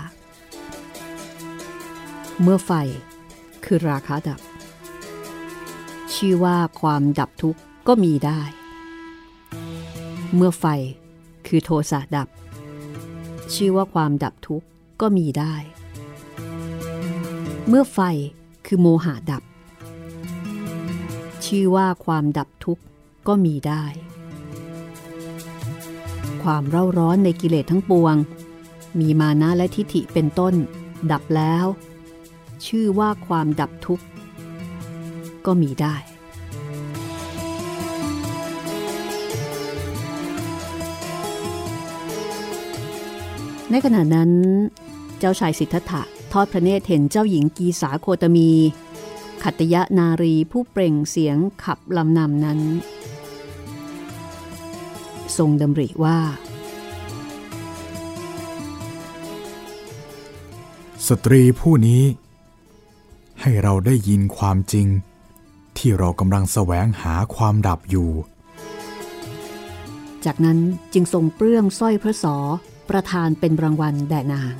[2.41, 2.71] เมื่อไฟ
[3.65, 4.39] คือราคาดับ
[6.23, 8.41] ชื่อว่าความดับทุกข์ก็มีได้
[10.35, 10.65] เมื่อไฟ
[11.47, 12.27] คือโทสะดับ
[13.53, 14.67] ชื่อว่าความดับทุกข์
[15.01, 15.55] ก็มีได้
[17.67, 17.99] เมื่อไฟ
[18.65, 19.43] คือโมหะดับ
[21.45, 22.83] ชื่อว่าความดับทุกข์
[23.27, 23.83] ก็มีได้
[26.43, 28.15] ความเร่าร้อนในกิเลสทั้งปวง
[28.99, 30.53] มีมานะและทิฏฐิเป็นต้น
[31.11, 31.65] ดับแล้ว
[32.65, 34.05] ชื่อว่าความดับทุกข์
[35.49, 35.95] ก็มีได้
[43.71, 44.31] ในขณะนั้น
[45.19, 48.49] เจ้าชายสิทธัตถะทอดพระเนตรเห็นเจ้าหญิงกีสาโคตมี
[49.43, 52.59] ขัตยะนารีผู้เปล่งเสียงขับลำนำนั้น
[55.37, 56.17] ทรงดำริว่า
[61.07, 62.03] สตรีผู้นี้
[63.41, 64.87] ให้เราได้ยินความจริง
[65.79, 68.09] ที่เรากำลังแสวงหาความดับอยู่
[70.25, 70.57] จากนั้น
[70.93, 72.35] จึงทรงเปลื้องสร้อยพระสอ
[72.89, 74.55] ประทานเป็นรางวัลแด่นาง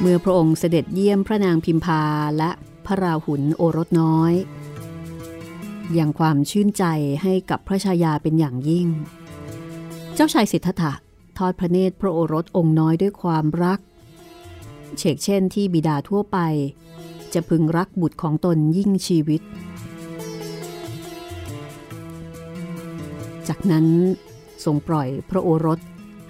[0.00, 2.02] เมื่อพระองค์เสด็จเยี่ยมพระนางพิมพา
[2.38, 2.50] และ
[2.86, 4.32] พระราหุลโอรสน้อย
[5.94, 6.84] อย่างความชื่นใจ
[7.22, 8.86] ให้กับพระชายาเป็นอย่างยิ่ง
[10.14, 10.92] เจ้าชายสิทธัตถะ
[11.38, 13.80] ทอดพระเนตรพระโอรสองค์น้อยด้วยความรัก
[14.98, 16.38] เฉกเช่นที่บิดาทั่วไป
[17.34, 19.42] จะพึงรักบุตรของตนยิ่งชีวิต
[23.48, 23.86] จากนั้น
[24.64, 25.78] ทรงปล่อยพระโอรส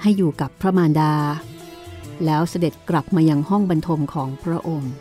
[0.02, 1.12] ให้อยู่กับพระมารดา
[2.24, 4.92] แล้วเสด็จกลับมายังห้องบรรทมของพระองค์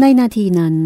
[0.00, 0.76] ในนาทีนั้น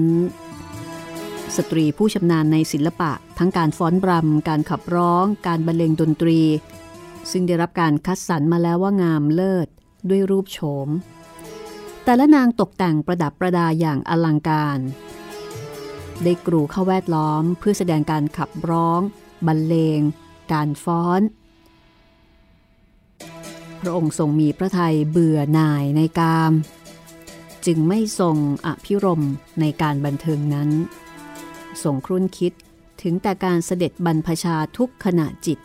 [1.57, 6.40] สตรีผู้ชำนาญในศิลปะ ทั้งการฟ้อนบรำการขับร้อง การบรรเลงดนตรี
[7.31, 9.69] ซึ่งได้รับการคัดสรรมาแล้วว่างามเลิศ
[10.09, 10.88] ด้วยรูปโฉม
[12.05, 14.79] แต่ละนางตกแต่งประดับประดาอย่างอลังการ
[16.23, 19.01] ได้กรูเข้าแวดล้อมเพื่อแสดงการขับร้อง
[19.47, 20.01] บรรเลง
[20.53, 21.21] การฟ้อน
[23.81, 26.53] พระองค์ทรงมีพระทัยเบื่อหน่ายในกาม
[27.67, 28.37] จึงไม่ทรง
[28.67, 29.23] อภิรม
[29.61, 30.71] ในการบันเทิงนั้น
[31.83, 32.53] ทรงครุ่นคิด
[33.03, 35.59] ถึงแต่การเสด็จบรรพชาทุกขณะจิต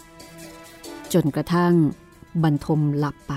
[1.14, 1.74] จนกระทั่ง
[2.44, 3.34] บรรทมหลับไป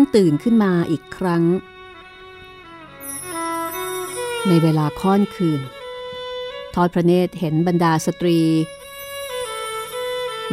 [0.00, 1.44] งตื่นขึ้นมาอีกครั้ง
[4.48, 5.60] ในเวลาค่อนคืน
[6.74, 8.38] ทอดพระเนตรเห็นบรรดาสตรี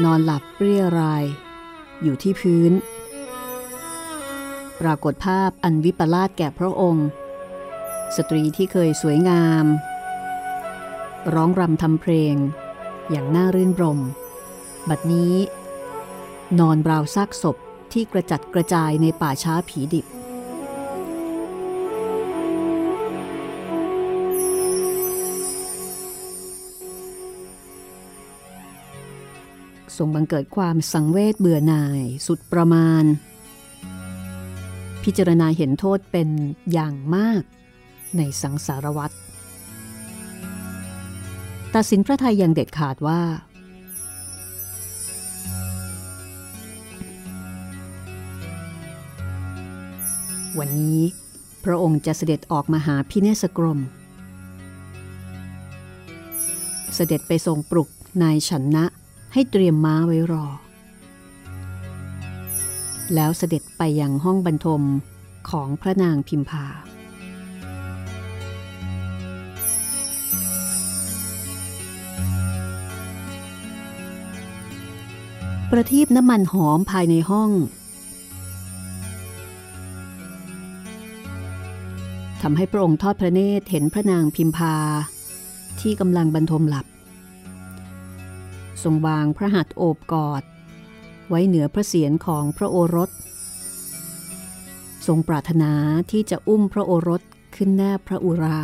[0.03, 1.23] นอนหลับเรียราย
[2.03, 2.71] อยู่ที่พื้น
[4.81, 7.07] ปรากฏภาพอันวิปลาสแก่พระองค์
[8.15, 9.65] สตรีที่เคยสวยงาม
[11.33, 12.35] ร้องรำทำเพลง
[13.09, 13.99] อย่างน่ารื่นรม
[14.89, 15.33] บัดนี้
[16.59, 17.57] นอนราวซากศพ
[17.93, 20.05] ที่กระจัดกระจายในป่าช้าผีดิบ
[29.97, 33.03] ทรงบังเกิดความสังเวชเบื่อหน่ายสุดประมาณ
[35.03, 36.29] พิจารณาเห็นโทษเป็น
[36.73, 37.41] อย่างมาก
[38.17, 39.15] ในสังสารวัตร
[41.75, 43.21] ตัดสินพระทัยอย่างเด็ดขาดว่า
[50.59, 51.01] วันนี้
[51.63, 53.79] พระองค์จะเสด็จออกมาหาพิเนศกรม
[56.95, 57.89] เสด็จไปทรงปลุก
[58.21, 58.85] นายฉันนะ
[59.33, 60.45] ให้เตรียมม้าไว้รอ
[63.15, 64.83] แล้วเสด็จไปยังห้องบรรทม
[65.49, 66.65] ของพระนางพิมพา
[75.71, 77.51] ประทีปน้ำมันหอมภายในห้อง
[82.45, 84.75] ทำให้พระองค์ทอดพระเนตรเห็นพระนางพิมพา
[85.79, 86.85] ที่กำลังบรรทมหลับ
[88.83, 90.43] ทรงวางพระหัตถ์โอบกอด
[91.29, 93.09] ไว้เหนือพระเศียรของพระโอรส
[95.07, 95.71] ทรงปรารถนา
[96.11, 97.21] ที่จะอุ้มพระโอรส
[97.55, 98.59] ขึ้นแนบพระอุรา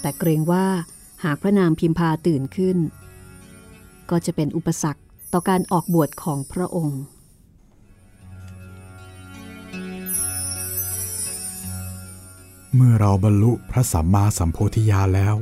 [0.00, 0.66] แต่เกรงว่า
[1.24, 2.78] หากพระนางพิมพาตื่นขึ้น
[4.10, 7.00] ก็จะเป็นอุปสรรคต่อการออกบวชของพระองค์
[12.78, 15.36] เมื่อเราบรรลุพระสัมมาสัมโพธิญาณแล้ว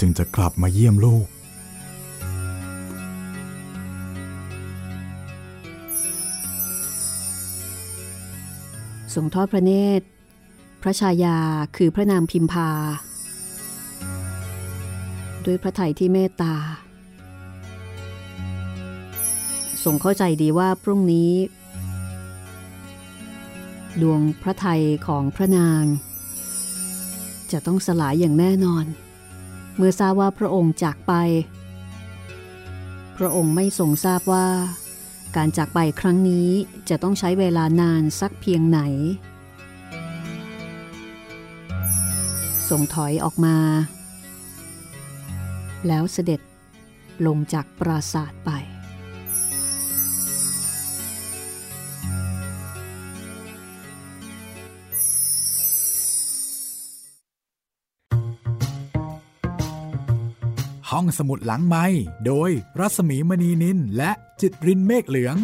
[0.00, 1.26] จึงจะกลับมาเยี่ยมลูก
[9.14, 10.06] ทรงทอดพระเนตร
[10.82, 11.38] พระชายา
[11.76, 12.70] คือพระนางพิมพา
[15.44, 16.54] ด้วยพระไถยที่เมตตา
[19.84, 21.30] ทรงเข้าใจดีว่าพรุ่งนี้
[24.02, 25.84] ดวงพระไทยของพระนาง
[27.52, 28.84] จะต้องสลายอย่างแน่นอน
[29.76, 31.12] เมื่อทราบว่าพระองค์จากไป
[33.16, 34.48] พระองค์ไม่ทรงทราบว่า
[35.36, 36.48] การจากไปครั้งนี้
[36.88, 38.80] จะต้องใช้เวลานานสักเพียงไหน
[42.68, 43.56] ส่งถอยออกมา
[45.86, 46.40] แล้วเสด็จ
[47.26, 48.50] ลงจากปราสาทไป
[60.98, 61.86] ห้องสมุดหลังไม้
[62.26, 65.36] โดยรัสมีมณีนินและจิตรินเมฆเหลือง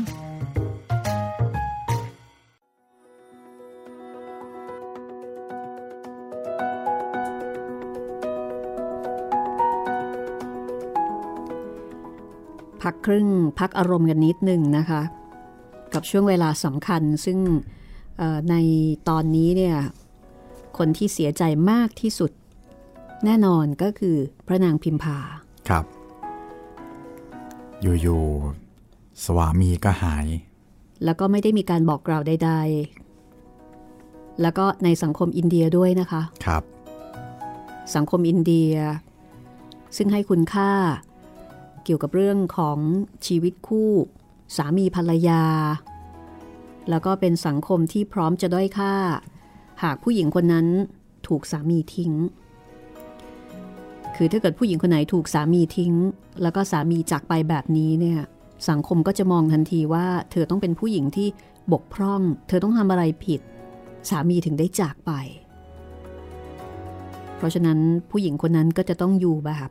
[12.83, 15.03] พักครึ่งพักอารมณ์กันนิดหนึ่งนะคะ
[15.95, 17.39] กับช่วงเวลาสำคัญซึ่ง
[18.51, 18.55] ใน
[19.09, 19.77] ตอนนี้เนี่ย
[20.79, 22.31] คนที่เสียใจมากที่สุด
[23.25, 25.19] แน่นอนก็คือพระนางพิมพา
[25.71, 25.85] ครับ
[27.83, 30.27] อยู่ๆสวามีก็หาย
[31.05, 32.53] แล้วก็ไม่ได้มีการบอกกล่าวใด
[33.27, 36.63] ๆ แล้วก็ในสังคมอินเดียด้วยนะคะครับ
[37.95, 38.73] สังคมอินเดีย
[39.97, 40.73] ซึ่งให้คุณค่า
[41.85, 42.79] เกี่ยวกับเรื่องของ
[43.27, 43.91] ชีวิตคู่
[44.57, 45.45] สามีภรรยา
[46.91, 48.95] แล้วก็เป็นสังคมที่พร้อมจะด้อยค่า
[49.83, 50.67] หากผู้หญิงคนนั้น
[51.27, 52.13] ถูกสามีทิ้ง
[54.23, 55.93] คือถ้าเกิดผู้หญิงคนไหนถูกสามีทิ้ง
[56.43, 58.21] แล้วก็สามีจากไปแบบนี้เนี่ย
[58.69, 61.29] สังคมก็จะมองทันทีว่า เธอต้องเป็นผู้หญิงที่
[61.73, 63.41] บกพร่อง เธอต้องทำอะไรผิด
[64.11, 65.13] สามีถึงได้จากไป
[67.37, 67.79] เพราะฉะนั้น
[68.11, 69.71] ผู้หญิงคนนั้นก็จะต้องอยู่แบบ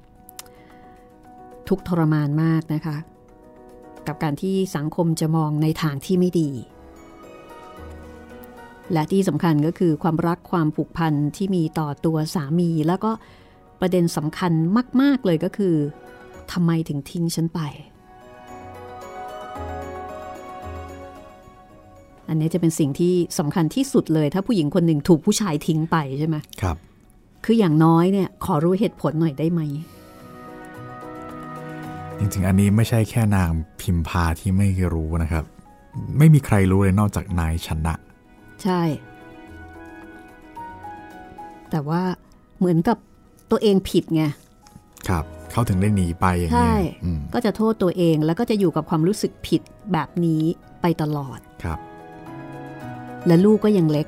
[1.67, 2.97] ทุกทรมานมากนะคะ
[4.07, 6.49] กับการที่สังคมจะมองในทางที่ไม่ดี
[8.93, 13.11] และที่สำคัญก็คือความรักความผูกพันที่มีต่อตัวสามีแล้วก็
[13.81, 14.51] ประเด็นสำคัญ
[15.01, 15.75] มาก ๆ เลยก็คือ
[16.51, 17.61] ทำไมถึงทิ้งฉันไป
[22.27, 26.77] อันนี้จะเป็นสิ่งที่สำคัญที่สุดเลย ถ้าผู้หญิงคนหนึ่งถูกผู้ชายทิ้งไปใช่ไหมครับ
[27.45, 29.61] คืออย่างน้อยเนี่ยขอรู้เหตุผลหน่อยได้ไหม
[32.19, 33.49] จริง ๆ อันนี้ไม่ใช่แค่นาง
[33.81, 35.45] พิมพาที่ไม่รู้นะครับ
[36.17, 37.93] ไม่มีใครรู้เลยนอกจากนายชนะ
[38.63, 38.81] ใช่
[41.69, 42.01] แต่ว่า
[42.57, 42.97] เหมือนกับ
[43.51, 44.23] ตัวเองผิดไง
[45.09, 49.61] ครับเขาถึงได้หนีไปอย่างใช่นี้ยอืมก็จะโทษตัวเองแล้วก็จะอยู่กับความรู้สึกผิด
[49.93, 50.43] แบบนี้
[50.81, 51.79] ไปตลอดครับ
[53.27, 54.07] และลูกก็ยังเล็ก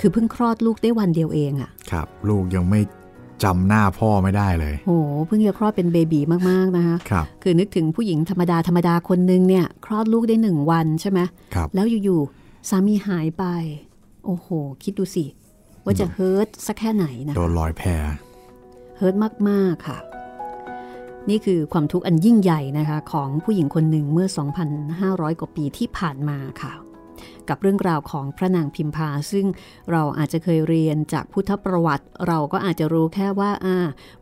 [0.00, 2.80] คือเพิ่งคลอดลูกได้วันเดียวเองอะ่ะ ครับ ลูกยังไม่
[3.44, 4.92] จำหน้าพ่อไม่ได้เลยโห
[5.26, 6.20] เพิ่งจะคลอดเป็นเบบี
[6.50, 11.20] มาก ๆ นะคะครับ คือนึกถึงผู้หญิงธรรมดาธรรมดาคนนึงเนี่ย คลอดลูกได้หนึ่งวันใช่ไหม
[11.54, 13.44] ครับ แล้วอยู่ๆสามีหายไป
[14.24, 14.48] โอ้โห
[14.82, 15.24] คิดดูสิ
[15.84, 17.82] ว่าจะเฮิร์ตสักแค่ไหนนะโดนลอยแพ
[18.98, 19.14] เฮิร์ต
[19.48, 19.98] มาก ๆ ค่ะ
[21.30, 24.28] นี่คือความทุกข์อันยิ่งใหญ่นะคะ ของผู้หญิงคนหนึ่งเมื่อ
[24.84, 26.72] 2,500 กว่าปีที่ผ่านมาค่ะ
[27.48, 29.46] กับเรื่องราวของพระนางพิมพา ซึ่ง
[29.92, 33.76] เราอาจจะเคยเรียนจากพุทธประวัติ เราก็อาจจะรู้แค่ว่าอ่า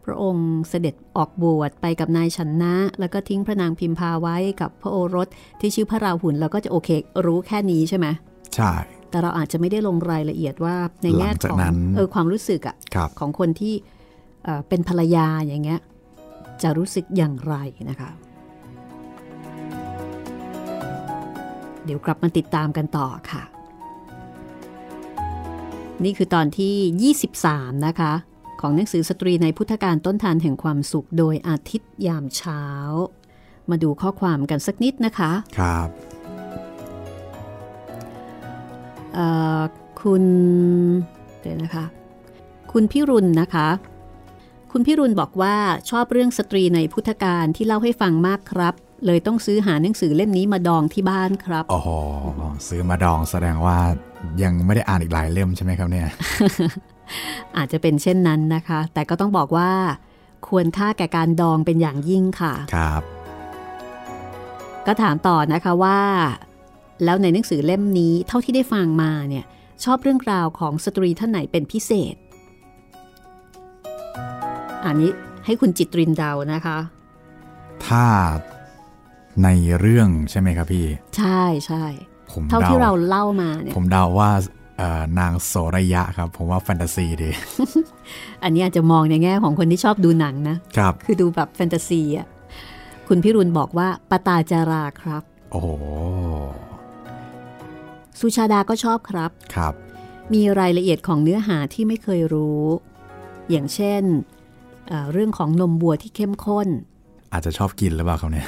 [0.04, 5.28] พระองค์เสด็จออกบวชไปกับนายชนนะ แล้วก็ทิ้งพระนางพิมพาไว้กับพระโอรส
[5.60, 6.88] ที่ชื่อพระราหุลเราก็จะโอเค
[7.26, 8.06] รู้แค่นี้ใช่ไหม
[8.54, 8.72] ใช่
[9.10, 13.74] แต่เราอาจจะไม่ได้ลงรายละเอียดว่าในแง่หลังจากของนั้นเออความรู้สึกอะครับของคนที่
[14.46, 15.80] เอ่อเป็นภรรยาอย่างเงี้ย
[16.62, 17.54] จะรู้สึกอย่างไร
[17.90, 18.10] นะคะ
[21.84, 23.42] เดี๋ยวกลับมาติดตามกันต่อค่ะ
[26.04, 28.12] นี่คือตอนที่ 23 นะคะ
[28.60, 32.62] ของหนังสือสตรีในพุทธการต้นทานแห่งความสุข โดยอาทิตย์ยามเช้า
[33.70, 35.88] มาดูข้อความกันสักนิดนะคะ ครับ
[39.14, 39.26] เอ่
[39.60, 39.62] อ
[40.02, 40.24] คุณ
[41.40, 41.84] เดี๋ยวนะคะ
[42.72, 43.68] คุณพิรุณนะคะ
[44.72, 45.56] คุณพิรุณบอกว่า
[45.90, 48.74] ชอบเรื่องสตรีในพุทธการที่เล่าให้ฟังมากครับ
[49.06, 51.88] เลยต้องซื้อหาหนังสือเล่มนี้มาดองที่บ้านครับโอ้โห
[52.68, 53.78] ซื้อมาดองแสดงว่า
[54.42, 56.08] ยังไม่ได้อ่านอีกหลายเล่มใช่ไหมครับเนี่ย
[57.56, 59.70] อาจจะเป็นเช่นนั้นนะคะ แต่ก็ต้องบอกว่า
[60.46, 63.02] ควรค่าแก่การดองเป็นอย่างยิ่งค่ะครับ
[64.86, 66.00] ก็ถามต่อนะคะว่า
[67.04, 69.44] แล้วในหนังสือเล่มนี้เท่าที่ได้ฟังมาเนี่ย
[69.84, 72.14] ชอบเรื่องราวของสตรีท่านไหนเป็นพิเศษ
[74.86, 75.10] อันนี้
[75.44, 76.78] ให้คุณจิตรินเดานะคะ
[77.86, 78.04] ถ้า
[79.44, 79.48] ใน
[79.80, 81.84] เรื่องใช่ไหมครับพี่ ใช่ใช่
[82.32, 84.30] ผมเท่าเดาที่เราเล่ามาเนี่ยผมเดาว่า
[84.78, 87.30] เอ่อนางโสระยะครับ ผมว่าแฟนตาซีดี
[88.42, 92.26] อันนี้อาจจะมองในแง่ของคนที่ชอบดูหนังนะครับ คือดูแบบแฟนตาซีอะ
[93.08, 95.68] คุณพิรุณบอกว่าปตาจาราครับ โอ้โห
[98.20, 99.74] สุชาดาก็ชอบครับครับ
[100.34, 102.62] มีรายละเอียดของเนื้อหาที่ไม่เคยรู้
[103.50, 104.02] อย่างเช่น
[104.88, 106.68] เอ่อเรื่องของนมวัวที่เข้มข้น
[107.32, 108.46] อาจจะชอบกินหรือเปล่าเขาเนี่ย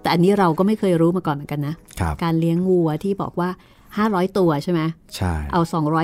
[0.00, 3.50] แต่อันนี้เราก็ไม่เคยรู้มาก่อนเหมือนกันนะครับการเลี้ยงวัวที่บอกว่า
[3.94, 4.80] 500 ตัวใช่ไหม
[5.16, 5.60] ใช่ เอา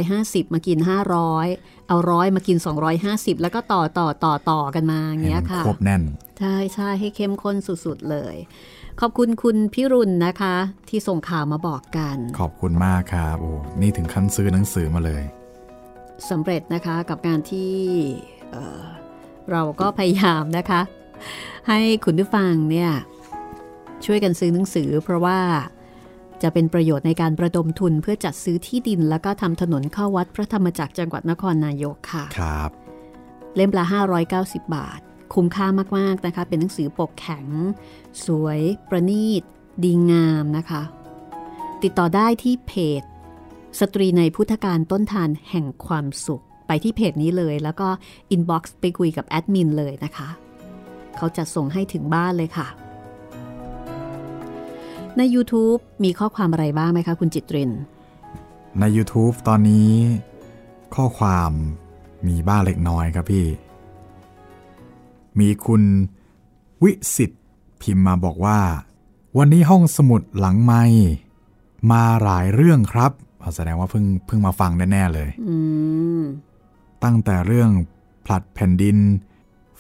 [0.07, 0.79] 250 มากิน
[1.35, 2.57] 500 เอาร้อยมากิน
[3.01, 6.03] 250 แล้วก็ต่อต่อต่อต่อกันมาอย่างให้เงี้ยมันค่ะครบแน่น
[6.39, 8.37] ใช่ใช่ให้เข้มข้นสุด ๆ เลย
[9.01, 10.55] ขอบคุณคุณพิรุณนะคะ
[10.89, 15.23] ที่ส่งข่าวมาบอกกัน ขอบคุณมากครับโอ้นี่ถึงขั้นซื้อหนังสือมาเลย
[16.31, 17.73] สำเร็จนะคะกับการที่
[19.47, 20.81] เอ่อเราก็พยายามนะคะ
[21.69, 22.91] ให้คุณผู้ฟังเนี่ย
[24.05, 25.39] ช่วยกันซื้อหนังสือ เพราะว่า
[26.43, 32.71] จะเป็นประโยชน์ในการประดมทุนเพื่อจัดซื้อที่ดิน แล้วก็ทำถนนเข้าวัดพระธรรมจักรจังหวัดนครนายกค่ะครับ
[33.55, 33.85] เล่มละ
[34.31, 35.01] 590 บาท
[35.35, 35.67] คุ้มค่า
[35.99, 37.47] มากๆนะคะ เป็นหนังสือปกแข็ง
[38.27, 39.43] สวย ประณีต
[39.85, 40.83] ดีงามนะคะ
[41.83, 43.03] ติดต่อได้ที่เพจ
[43.81, 47.89] สตรีในพุทธกาลต้นธารแห่งความสุข ไปที่เพจนี้เลย แล้วก็
[48.31, 50.29] inbox ไปคุยกับแอดมินเลยนะคะ
[51.17, 52.69] เขาจะส่งให้ถึงบ้านเลยค่ะ
[55.17, 57.71] ใน YouTube มีข้อความอะไรบ้างไหมคะ คุณจิตริน
[58.81, 59.91] ใน YouTube ตอนนี้
[60.95, 61.53] ข้อความ
[62.27, 63.47] มีบ้างเล็กน้อยครับพี่
[65.39, 65.83] มีคุณ
[66.83, 67.43] วิสิทธิ์
[67.83, 68.59] พิมพ์มาบอกว่า
[69.39, 70.83] วันนี้ห้องสมุดหลังไม่
[71.91, 75.57] มาหลายเรื่องครับอ๋อแสดงว่าเพิ่งเพิ่งมาฟังแน่ ๆ เลยอื
[76.21, 76.23] ม
[77.05, 77.71] ตั้งแต่เรื่อง
[78.27, 78.99] ผลัดแผ่นดิน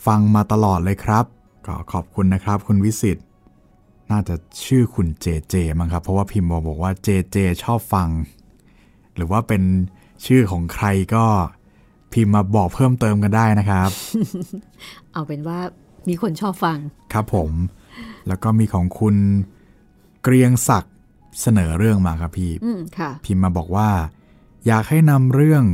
[0.06, 1.24] ฟังมาตลอดเลยครับ
[1.66, 3.26] ก็ขอบคุณนะครับคุณวิสิทธิ์
[4.10, 4.34] น่าจะ
[4.66, 8.08] ชื่อคุณเจเจมั้งครับ เพราะว่าพิมพ์มาบอกว่าเจเจชอบฟัง
[9.16, 9.62] หรือว่าเป็น
[10.26, 11.24] ชื่อของใครก็
[12.12, 13.90] พิมพ์มาบอกเพิ่มเติมกันได้นะครับ
[15.12, 15.58] เอาเป็นว่า
[16.08, 16.78] มีคนชอบฟัง
[17.12, 17.50] ครับผม
[18.28, 19.16] แล้วก็มีของคุณ
[20.22, 20.94] เกรียงศักดิ์
[21.40, 23.88] เสนอเรื่องมาครับพี่ อืมค่ะ พิมพ์มาบอกว่า
[24.66, 25.64] อยากให้นำเรื่อง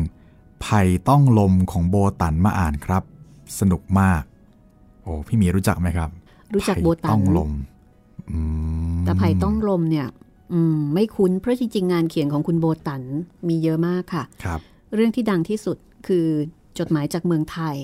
[0.63, 3.03] ไผ่ต้องลมของโบตันมาอ่านครับ
[3.59, 4.23] สนุกมาก
[5.03, 6.11] โอ้พี่หมีรู้จักไหมครับ
[6.55, 7.51] รู้จักไผ่โบตันต้องลม
[8.31, 8.39] อื
[8.97, 10.09] มแต่ไผ่ต้องลมเนี่ย
[10.53, 13.03] อืมไม่คุ้นเพราะจริงๆ งานเขียนของคุณโบตัน
[13.49, 14.61] มีเยอะมากค่ะครับ
[14.95, 16.27] เรื่องที่ดังที่สุดคือ
[16.79, 17.77] จดหมายจากเมืองไทย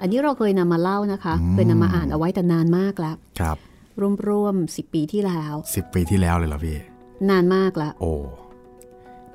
[0.00, 3.56] อันนี้เราเคยนำมาเล่านะคะอืมเคยนำมาอ่านเอาไว้แต่นานมากแล้วครับ
[4.28, 6.78] ร่วมๆสิปีที่แล้วสิบปีที่แล้วเลยเหรอพี่
[7.30, 8.12] นานมากแล้วโอ้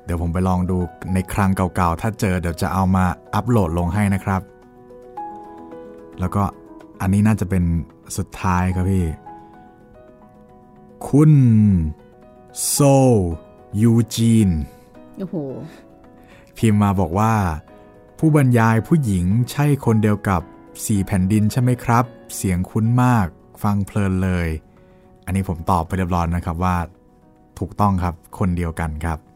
[0.04, 0.76] เดี๋ยวผมไปลองดู
[1.14, 4.42] ในครั้งเก่าๆ ถ้าเจอเดี๋ยวจะเอามาอัปโหลดลงให้นะครับ
[6.20, 6.42] แล้วก็
[7.00, 7.64] อันนี้น่าจะเป็น
[8.16, 9.06] สุดท้ายครับพี่
[11.08, 11.32] คุณ
[12.68, 12.78] โซ
[13.80, 14.48] ยูจีน
[15.18, 15.36] โอ้โห
[16.56, 17.34] พิมพ์มาบอกว่า
[18.18, 20.42] ผู้บรรยายผู้หญิงใช่คนเดียวกับ
[20.84, 22.04] สี่แผ่นดินใช่ไหมครับ
[22.36, 23.26] เสียงคุ้นมาก
[23.62, 24.48] ฟังเพลินเลย
[25.24, 26.76] อันนี้ผมตอบไปเรียบร้อยนะครับว่า
[27.58, 29.29] ถูกต้องครับ คนเดียวกันครับค่ะ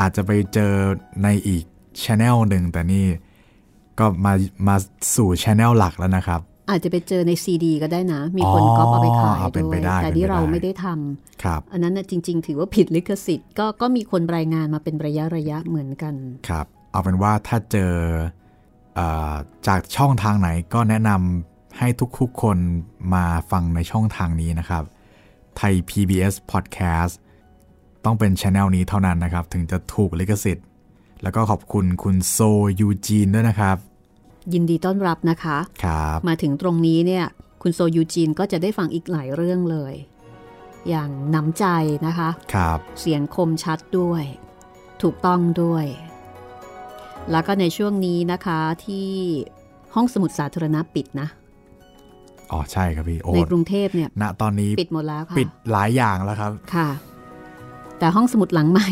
[0.00, 0.72] อาจจะไปเจอ
[1.22, 1.64] ในอีก
[2.02, 3.06] ช anel หนึ่งแต่นี่
[3.98, 4.32] ก็มา
[4.68, 4.76] มา
[5.14, 6.40] สู่ช anel หลักแล้วนะครับ
[6.70, 16.14] อาจจะไปเจอในซีดีก็ได้นะ มีคนอ๋อก๊อปเอาไปขายเอาเป็นด้วไปยได้แต่เป็นที่ไปได้เราไม่ได้ทำครับ อันนั้นนะจริง ๆ ถือว่าผิดลิขสิทธิ์ก็ก็มีคนรายงานมาเป็นระยะระยะเหมือนกัน
[16.48, 17.92] ครับ เอาเป็นว่าถ้าเจอ
[18.94, 19.00] เอ
[19.32, 19.34] อ
[19.66, 21.88] จากช่องทางไหนก็แนะนำให้
[22.18, 22.58] ทุกๆคน
[23.14, 24.84] มาฟังในช่องทางนี้นะครับ
[25.56, 27.14] ไทย PBS Podcast
[28.08, 30.66] ต้องเป็นช anel นี้เท่านั้นนะครับ ถึงจะถูกลิขสิทธิ์
[31.22, 32.38] แล้วก็ขอบคุณคุณโซ
[32.80, 33.76] ยูจีนด้วยนะครับ
[34.52, 37.24] ยินดีต้อนรับนะคะครับมาถึงตรงนี้เนี่ย
[37.62, 39.94] คุณโซยูจีนก็จะได้ฟังอีกหลายเรื่องเลย
[40.88, 41.64] อย่างน้ำใจ
[42.06, 44.22] นะคะครับเสียงคมชัดด้วย
[45.02, 45.86] ถูกต้องด้วย
[47.30, 49.08] แล้วก็ในช่วงนี้นะคะที่
[49.94, 51.28] ห้องสมุดสาธารณะปิดนะ
[52.52, 56.88] อ๋อใช่ครับพี่โอ้ในกรุงเทพเนี่ยณตอนนี้ปิดหมดแล้วค่ะปิดหลายอย่างแล้วครับค่ะ
[57.98, 58.88] แต่ห้องสมุดหลังใหม่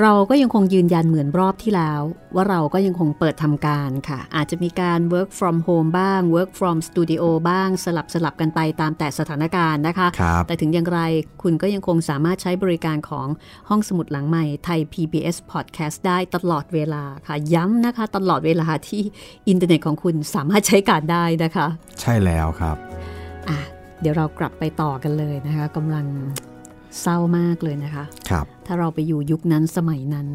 [0.00, 2.00] เราก็ยังคงยืนยันเหมือนรอบที่แล้ว
[2.34, 11.00] ว่าเราก็ยังคงเปิดทำการค่ะ อาจจะมีการ work from home บ้าง work from studio บ้างสลับสลับกันไปตามแต่สถานการณ์นะคะครับแต่ถึงอย่างไร
[11.42, 13.26] คุณก็ยังคงสามารถใช้บริการของ
[13.68, 19.02] ห้องสมุดหลังใหม่ไทย PBS Podcast ได้ตลอดเวลาค่ะ ย้ำนะคะ ตลอดเวลาที่
[19.48, 21.66] อินเทอร์เน็ตของคุณสามารถใช้การได้นะคะ
[22.00, 22.76] ใช่แล้วครับ
[23.48, 23.58] อะ
[24.00, 26.06] เดี๋ยวเรากลับไปต่อกันเลยนะคะกำลัง
[27.00, 30.28] เศร้ามากเลยนะคะครับถ้าเราไปอยู่ยุคนั้นสมัยนั้น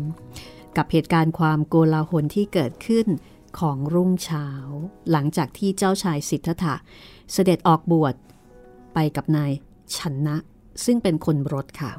[0.78, 3.08] กับเหตุการณ์ความโกลาหลที่เกิดขึ้น
[3.60, 4.48] ของรุ่งเช้า
[5.12, 6.76] หลังจากที่เจ้าชายสิทธัตถะ
[7.34, 8.16] เสด็จออกบวช
[8.94, 9.52] ไปกับนาย
[9.98, 10.36] ชนะ
[10.86, 11.92] ซึ่งเป็นคนรถค่ะ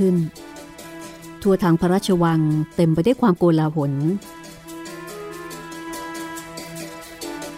[0.00, 0.16] ขึ้น
[1.42, 2.40] ทั่วทางพระราชวัง
[2.76, 3.92] เต็มไปด้วยความโกลาหล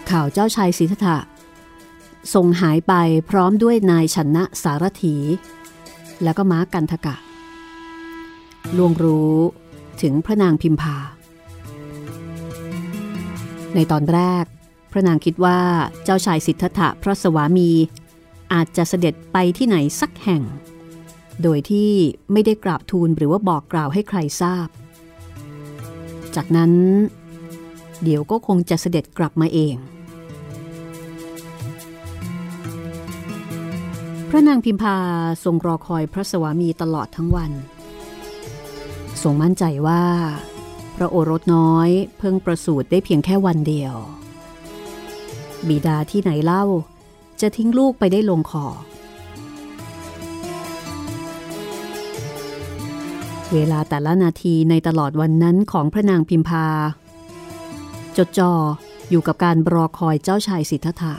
[0.09, 1.17] ข่าวเจ้าชายสิทธะ
[2.33, 2.93] ส่งหายไป
[3.29, 5.15] พร้อมด้วยนายชนะสารถี
[6.23, 7.15] แล้วก็ม้ากันทกะ
[8.77, 9.35] ลวงรู้
[10.01, 10.97] ถึงพระนางพิมพา
[13.75, 14.45] ในตอนแรก
[14.91, 15.59] พระนางคิดว่า
[16.03, 17.69] เจ้าชายสิทธัตถะพระสวามี
[18.53, 20.43] อาจจะเสด็จไปที่ไหนสักแห่ง
[21.41, 21.91] โดยที่
[22.31, 24.67] ไม่ได้กราบทูลหรือว่าบอกกล่าวให้ใครทราบ
[26.35, 26.71] จากนั้น
[28.03, 29.75] เดี๋ยวก็คงจะเสด็จกลับมาเอง
[34.29, 34.97] พระนางพิมพา
[35.43, 37.51] ทรงรอคอยพระสวามีตลอดทั้งวัน
[39.21, 40.03] ทรงมั่นใจว่า
[40.95, 43.95] พระโอรสน้อยเพิ่งประสูติได้เพียงแค่วันเดียว
[45.67, 46.63] บิดาที่ไหนเล่า
[47.41, 48.65] จะทิ้งลูกไปได้ลงคอ
[53.53, 56.67] เวลาแต่ละนาทีในตลอดวันนั้นของพระนางพิมพา
[58.17, 58.53] จดจ่อ
[59.09, 61.15] อยู่กับการรอคอยเจ้าชายสิทธัตถะ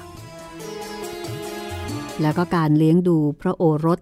[2.20, 4.01] แล้วก็การเลี้ยงดูพระโอรส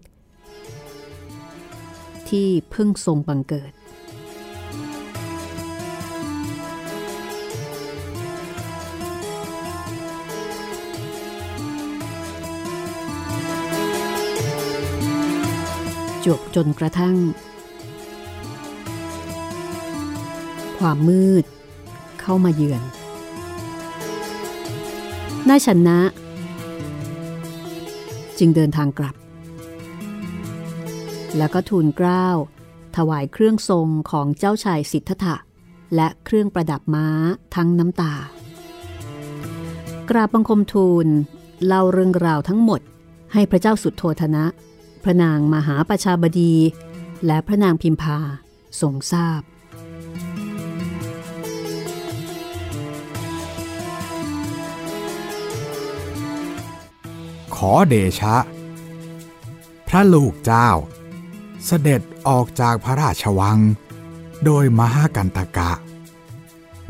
[2.29, 3.73] ที่เพิ่งทรงบังเกิด
[16.27, 17.17] จบจนกระทั่ง
[20.89, 21.45] ความมืด
[22.21, 22.83] เข้ามาเยือน
[25.49, 25.99] นายชนะ
[28.39, 29.15] จึงเดินทางกลับ
[31.37, 32.29] แล้วก็ทูลเกล้า
[32.97, 35.37] ถวายเครื่องทรงของเจ้าชายสิทธัตถะ
[35.95, 37.07] และเครื่องประดับม้า
[37.55, 38.15] ทั้งน้ำตา
[40.11, 41.07] กราบบังคมทูล
[41.67, 42.81] เล่าเรื่องราวทั้งหมด
[43.33, 44.45] ให้พระเจ้าสุดโทธนะ
[45.05, 46.55] พระนางมหาประชาบดี
[47.27, 48.19] และพระนางพิมพา
[48.81, 49.43] ทรงทราบ
[57.71, 58.37] อเดชะ
[59.89, 60.69] พระลูกเจ้า
[61.67, 63.59] เสด็จออกจากพระราชวัง
[64.45, 65.73] โดยมหากันตกะ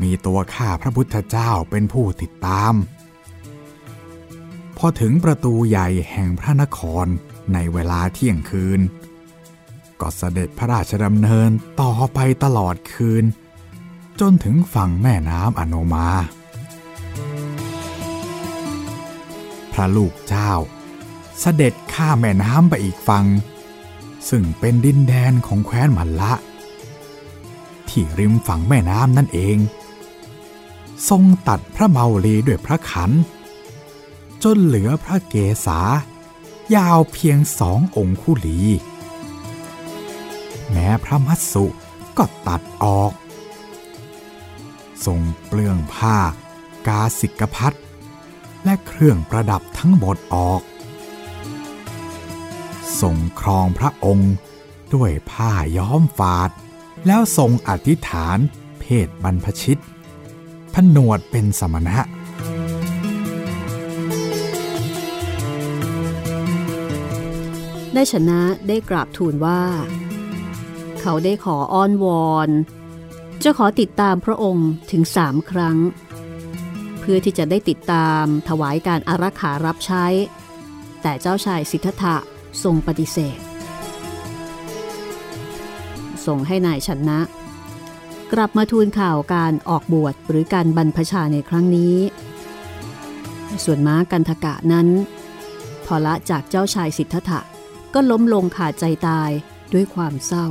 [0.01, 2.73] มีตัวข้าพระพุทธเจ้าเป็นผู้ติดตาม
[4.77, 7.05] พอถึงประตูใหญ่แห่งพระนคร
[7.53, 8.81] ในเวลาเที่ยงคืน
[10.01, 11.49] ก็เสด็จพระราชดำเนิน
[11.81, 13.23] ต่อไปตลอดคืน
[14.19, 16.07] จนถึงฝั่งแม่น้ำอโนมา
[19.73, 20.51] พระลูกเจ้า
[21.39, 23.25] เสด็จข้าแม่น้ำไปอีกฝั่ง
[24.29, 26.33] ซึ่งเป็นดินแดนของแคว้นมัลละ
[27.89, 29.57] ที่ริมฝั่งแม่น้ำนั่นเอง
[31.09, 33.11] ทรงตัดพระเมาลีด้วยพระขัน
[34.43, 35.79] จนเหลือพระเกศา
[36.75, 38.59] ยาวเพียงสององคุลี
[40.69, 41.65] แม้พระมัสสุ
[42.17, 43.11] ก็ตัดออก
[45.05, 46.17] ทรงเปลื้องผ้า
[46.87, 47.73] กาสิกพัด
[48.63, 50.61] และเครื่องประดับทั้งหมดออก
[53.01, 54.33] ส่งครองพระองค์
[54.93, 56.49] ด้วยผ้าย้อมฝาด
[57.07, 58.37] แล้วทรงอธิษฐาน
[58.79, 59.81] เพศบรรพชิต
[60.73, 61.99] ผนวดเป็นสมณะ
[67.93, 69.61] ได้ชนะได้กราบทูลว่า
[70.99, 72.49] เขาได้ขออ้อนวอน
[73.43, 75.77] จะขอติดตามพระองค์ถึงสามครั้ง
[77.05, 80.05] เพื่อที่จะได้ติดตามถวายการอารักขารับใช้
[81.01, 82.15] แต่เจ้าชายสิทธัตถะ
[82.63, 83.39] ทรงปฏิเสธ
[86.25, 87.19] ส่งให้นายชนะ
[88.33, 91.95] กลับมาทูลข่าวการออกบวชหรือการบรรพชาในครั้งนี้
[93.63, 94.87] ส่วนม้ากันทกะนั้น
[95.85, 97.39] พอละจากเจ้าชายสิทธัตถะ
[97.93, 99.29] ก็ล้มลงขาดใจตาย
[99.73, 100.47] ด้วยความเศร้า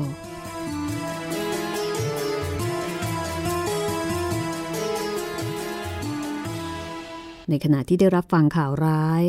[7.49, 9.25] ในขณะที่ได้รับฟังข่าวร้าย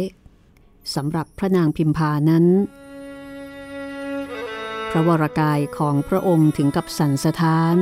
[0.95, 2.45] สำหรับพระนางพิมพานั้น
[4.91, 7.75] พระวรากายของพระองค์ถึงกับสั่นสะท้าน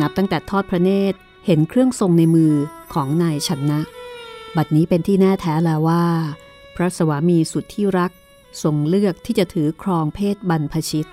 [0.00, 2.54] นับตั้งแต่ทอดพระเนตรเห็นเครื่องทรงในมือ
[2.94, 3.80] ของนายชนนะ
[4.56, 6.06] บัดนี้เป็นที่แน่แท้แล้วว่า
[6.76, 8.12] พระสวามีสุดที่รัก
[8.62, 11.08] ทรงเลือกที่จะถือครองเพศบรรพชิต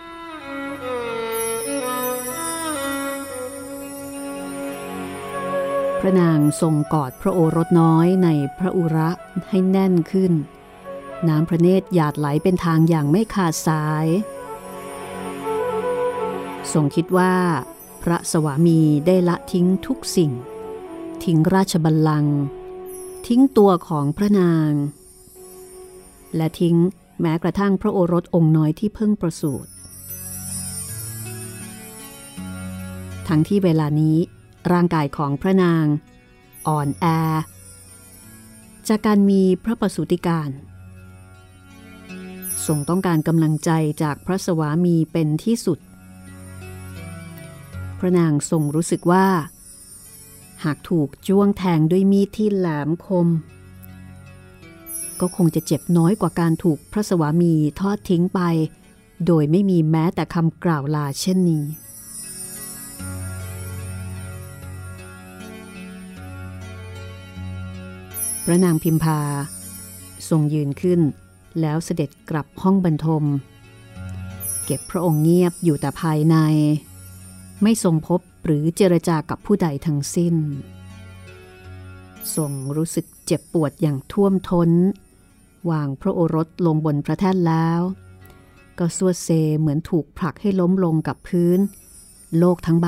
[6.04, 9.10] ระนางทรงกอดพระโอรสน้อยในพระอุระ
[9.50, 10.34] ให้แน่นขึ้น
[11.28, 14.08] น้ำพระเนตรหยาดไหลเป็นทางอย่างไม่ขาดสาย
[16.74, 17.36] ทรงคิดว่า
[18.04, 20.32] พระสวามีได้ละทิ้งทุกสิ่ง
[21.24, 22.38] ทิ้งราชบัลลังก์
[23.28, 24.72] ทิ้งตัวของพระนาง
[26.36, 26.78] และทิ้ง
[27.22, 29.70] แม้กระทั่งพระโอรสองค์น้อยที่เพิ่งประสูติ
[33.28, 34.18] ทั้งที่เวลานี้
[34.72, 35.86] ร่างกายของพระนาง
[36.68, 37.06] อ่อนแอ
[38.88, 40.50] จากการมีพระประสูติการ
[42.66, 43.70] ทรงต้องการกำลังใจ
[44.04, 45.80] จากพระสวามีเป็นที่สุด
[48.00, 49.28] พระนางทรงรู้สึกว่า
[50.64, 53.28] หากถูกจ้วงแทงด้วยมีดที่แหลมคม
[55.20, 58.42] ก็คงจะเจ็บน้อยกว่าการถูกพระสวามีทอดทิ้งไป
[59.26, 61.64] โดยไม่มีแม้แต่คำกล่าวลาเช่นนี้
[68.44, 69.20] พระนางพิมพา
[70.30, 71.02] ทรงยืนขึ้น
[71.62, 73.24] แล้วเสด็จกลับห้องบรรทม
[74.66, 76.36] เก็บพระองค์เงียบอยู่แต่ภายใน
[77.64, 80.36] ไม่ทรงพบหรือเจรจากับผู้ใดทั้งสิ้น
[82.36, 84.72] ทรงรู้สึกเจ็บปวดอย่างท่วมทน้น
[85.70, 87.82] วางพระโอรสลงบนพระแท่นแล้ว
[88.80, 89.30] ก็สวดเซ
[89.60, 91.60] เหมือนถูกผลักให้ล้มลงกับพื้น
[92.38, 92.88] โลกทั้งใบ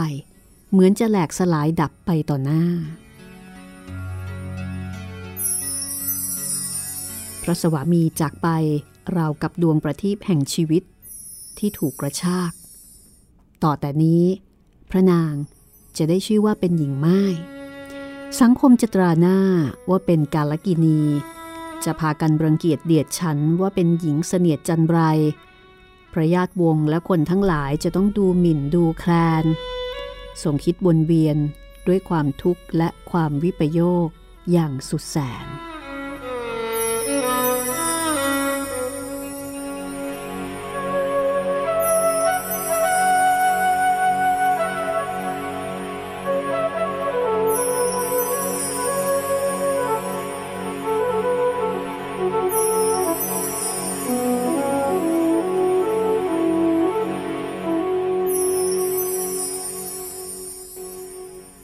[0.72, 2.64] เหมือนจะแหลกสลายดับไปต่อหน้า
[7.48, 8.48] พระสวามีจากไป
[9.18, 10.84] ราวกับดวงประทีปแห่งชีวิต
[11.58, 12.52] ที่ถูกกระชาก
[13.64, 14.26] ต่อแต่นี้
[14.91, 15.34] พระนาง
[15.98, 17.22] จะได้ชื่อว่าเป็นหญิงไม้
[18.41, 19.39] สังคมจะตราหน้า
[19.89, 21.02] ว่าเป็นกาลกินี
[21.84, 25.00] จะพากันรังเกียจเดียดฉันว่าเป็นหญิงเสนียดจันไร
[26.14, 29.12] พระญาติวงและคนทั้งหลายจะต้องดูหมิ่นดูแคล
[29.43, 29.46] น
[30.43, 31.38] ส่งคิดวนเวียน
[31.88, 34.08] ด้วยความทุกข์และความวิปโยค
[34.52, 35.46] อย่างสุดแสน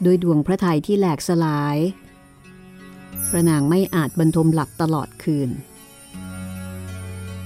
[0.05, 1.77] ด้วยดวงพระทัยที่แหลกสลาย
[3.29, 5.49] พระนางไม่อาจบรรทมหลับตลอดคืน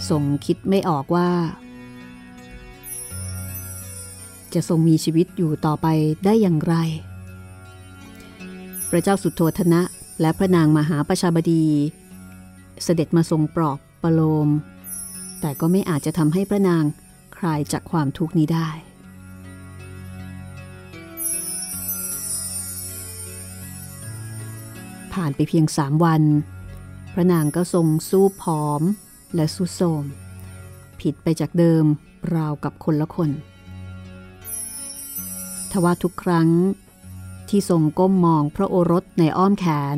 [0.10, 1.30] ทรงคิดไม่ออกว่า
[4.54, 5.88] จะทรงมีชีวิตอยู่ต่อไป
[6.26, 6.76] ได้อย่างไร
[8.90, 9.82] พระเจ้าสุโธธนะ
[10.22, 11.66] และพระนางมหาประชาบดี
[12.84, 14.50] เสด็จมาทรงปลอบประโลม
[15.42, 16.84] แต่ก็ไม่อาจจะทำให้พระนาง
[17.38, 18.70] คลายจากความทุกข์นี้ได้
[25.16, 26.24] ผ่านไปเพียงสามวัน
[27.14, 28.82] พระนางก็ทรงสู้ผอม
[29.36, 30.04] และสุดโทม
[31.02, 31.86] ผิดไปจากเดิม
[32.36, 33.30] ราวกับคนละคน
[35.72, 36.50] ทว่าทุกครั้ง
[37.50, 39.98] ที่ทรงก้มมองพระโอรสในอ้อมแขน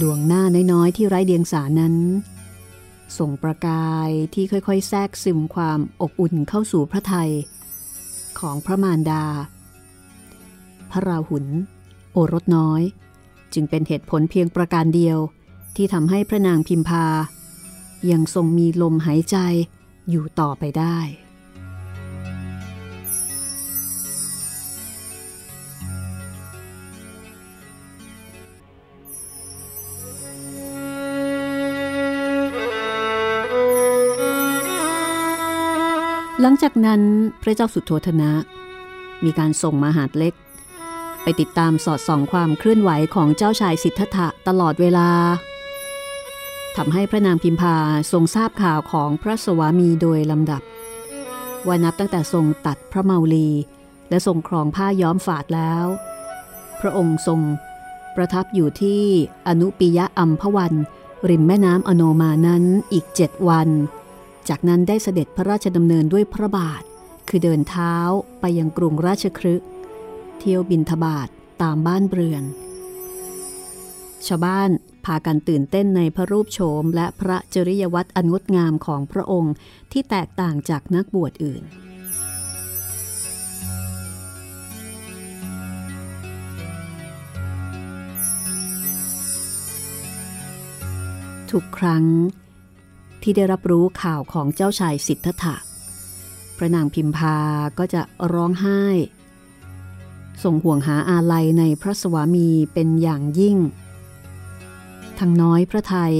[0.00, 0.42] ดวงหน้า
[0.72, 1.94] น้อยๆ ที่ไร้เดียงสานั้น
[3.18, 7.30] ส่งประกายที่ค่อยๆ แทรกซึมความอบอุ่นเข้าสู่พระไทย
[8.40, 9.24] ของพระมารดา
[10.90, 11.46] พระราหุล
[12.12, 12.82] โอรสน้อย
[13.54, 15.18] จึงเป็นเหตุผลเพียงประการเดียว
[15.76, 17.06] ที่ทำให้พระนางพิมพา
[18.10, 19.36] ยังทรงมีลมหายใจ
[20.10, 20.98] อยู่ต่อไปได้
[36.40, 37.02] หลังจากนั้น
[37.42, 38.32] พระเจ้าสุโธธนะ
[39.24, 40.34] มีการส่งมาหาดเล็ก
[41.26, 45.10] ไปติดตามสอดส่องความเคลื่อนไหวของเจ้าชายสิทธัตถะตลอดเวลา
[46.76, 47.76] ทำให้พระนางพิมพา
[48.12, 50.62] ทรงทราบข่าวของพระสวามีโดยลำดับ
[51.66, 53.48] ว่านับตั้งแต่ทรงตัดพระเมาลี
[54.08, 55.86] และทรงครองผ้าย้อมฝาดแล้ว
[56.80, 57.40] พระองค์ทรง
[58.16, 59.02] ประทับอยู่ที่
[59.48, 60.74] อนุปิยะอัมพวัน
[61.30, 63.68] ริมแม่น้ำอโนมานั้นอีกเจ็ดวัน
[64.48, 66.82] จากนั้นได้เสด็จพระราชดำเนินด้วยพระบาท
[67.28, 67.94] คือเดินเท้า
[68.40, 69.62] ไปยังกรุงราชครึก
[70.38, 71.28] เที่ยวบินทบาท
[71.62, 72.44] ตามบ้านเรือน
[74.26, 74.70] ชาวบ้าน
[75.04, 79.54] พากันตื่นเต้นในพระรูปโฉมและพระจริยวัตรอันงดงามของพระองค์
[79.92, 81.64] ที่แตกต่างจากนักบวชอื่น
[91.50, 92.04] ทุกครั้ง
[93.22, 95.56] ที่ได้รับรู้ข่าวของเจ้าชายสิทธัตถะ
[96.56, 97.36] พระนางพิมพา
[97.78, 98.82] ก็จะร้องไห้
[100.42, 103.56] ส่งห่วงหาอาลัยในพระสวามีเป็นอย่างยิ่ง
[105.18, 106.14] ทั้งน้อยพระไทย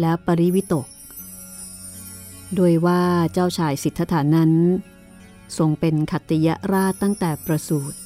[0.00, 0.86] และปริวิตก
[2.54, 3.02] โดยว่า
[3.32, 4.52] เจ้าชายสิทธัตถานั้น
[5.58, 7.96] ทรงเป็นขัตติยราชตั้งแต่ประสูติ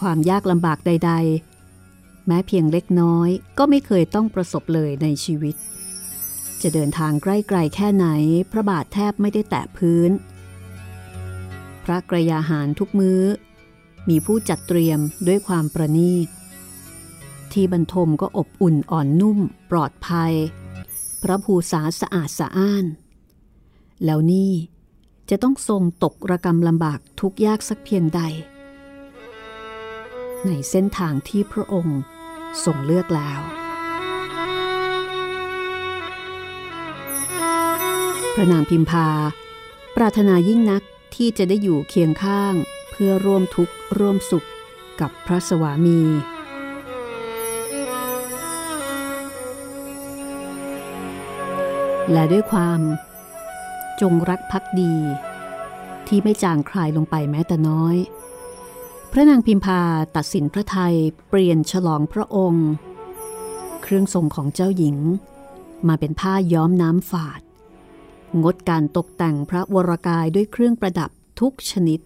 [0.00, 1.12] ความยากลำบากใด
[1.68, 3.28] ๆ แม้เพียงเล็กน้อย
[3.58, 5.56] ก็ไม่เคยต้องประสบเลยในชีวิต
[6.62, 8.06] จะเดินทางใกล้ๆแค่ไหน
[8.52, 10.10] พระบาทแทบไม่ได้แตะพื้น
[11.84, 13.20] พระกรยาหารทุกมื้อ
[14.08, 16.28] มีผู้จัดเตรียมด้วยความประณีต
[17.52, 19.38] ที่บรรทมก็อบอุ่นอ่อนนุ่ม
[19.70, 20.32] ปลอดภัย
[21.22, 22.84] พระภูษาสะอาดสะอ้าน
[24.04, 24.52] แล้วนี่
[25.30, 28.20] จะต้องทรงตกระกรรมลำบากทุกยากสักเพียงใด
[30.46, 32.00] ในเส้นทางที่พระองค์
[32.64, 33.40] ทรงเลือกแล้ว
[38.34, 39.08] พระนางพิมพา
[39.96, 40.82] ปรารถนายิ่งนัก
[41.14, 42.54] ที่จะได้อยู่เคียงข้าง
[43.04, 44.46] พื่อร่วมทุกข์ร่วมสุข
[45.00, 46.00] กับพระสวามี
[52.12, 52.80] และด้วยความ
[54.00, 54.94] จงรักภักดี
[56.06, 57.96] ที่ไม่จางคลายลงไปแม้แต่น้อย
[59.12, 59.80] พระนางพิมพา
[60.16, 60.94] ตัดสินพระไทย
[61.28, 62.68] เปลี่ยนฉลองพระองค์
[63.82, 64.96] เครื่องทรงของเจ้าหญิง
[65.88, 67.40] มาเป็นผ้าย้อมน้ำฝาด
[68.42, 71.10] งดการตกแต่งพระวรากายด้วยเครื่องประดับ
[71.42, 72.00] ทุกชนิด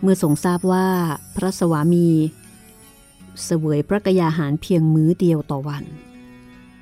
[0.00, 0.88] เมื่อทรงทราบว่า
[1.36, 2.08] พระสวามี
[3.44, 5.84] เสวยพระกยาหารเพียงมื้อเดียวต่อวัน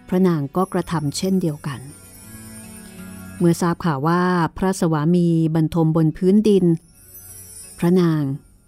[0.08, 1.80] พระนางก็กระทำเช่นเดียวกัน
[3.38, 4.22] เมื่อทราบข่าวว่า
[4.58, 6.64] พระสวามีบรรทมบนพื้นดิน
[7.78, 8.22] พระนาง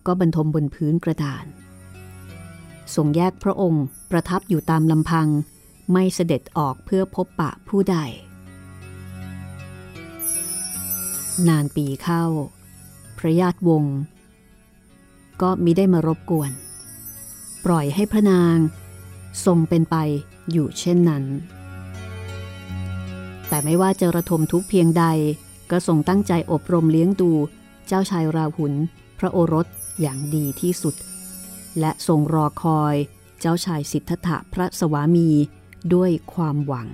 [0.06, 1.44] ก็บรรทมบนพื้นกระดาน
[2.94, 5.28] ทรงแยกพระองค์ประทับอยู่ตามลำพัง
[5.92, 7.96] ไม่เสด็จออกเพื่อพบปะผู้ใด
[11.48, 12.24] นานปีเข้า
[13.18, 13.96] พระญาติวงศ์
[15.42, 16.50] ก็มิได้มารบกวน
[17.64, 18.56] ปล่อยให้พระนาง
[19.44, 19.96] ทรงเป็นไป
[20.52, 21.24] อยู่เช่นนั้น
[23.48, 25.04] แต่ไม่ว่าจะระทมทุกเพียงใด
[25.70, 27.30] ก็ทรงตั้งใจอบรมเลี้ยงดู
[27.86, 28.72] เจ้าชายราหุล
[29.18, 29.66] พระโอรส
[30.00, 30.94] อย่างดีที่สุด
[31.80, 32.94] และทรงรอคอย
[33.40, 35.30] เจ้าชายสิทธัตถะพระสวามี
[35.94, 36.88] ด้วยความหวัง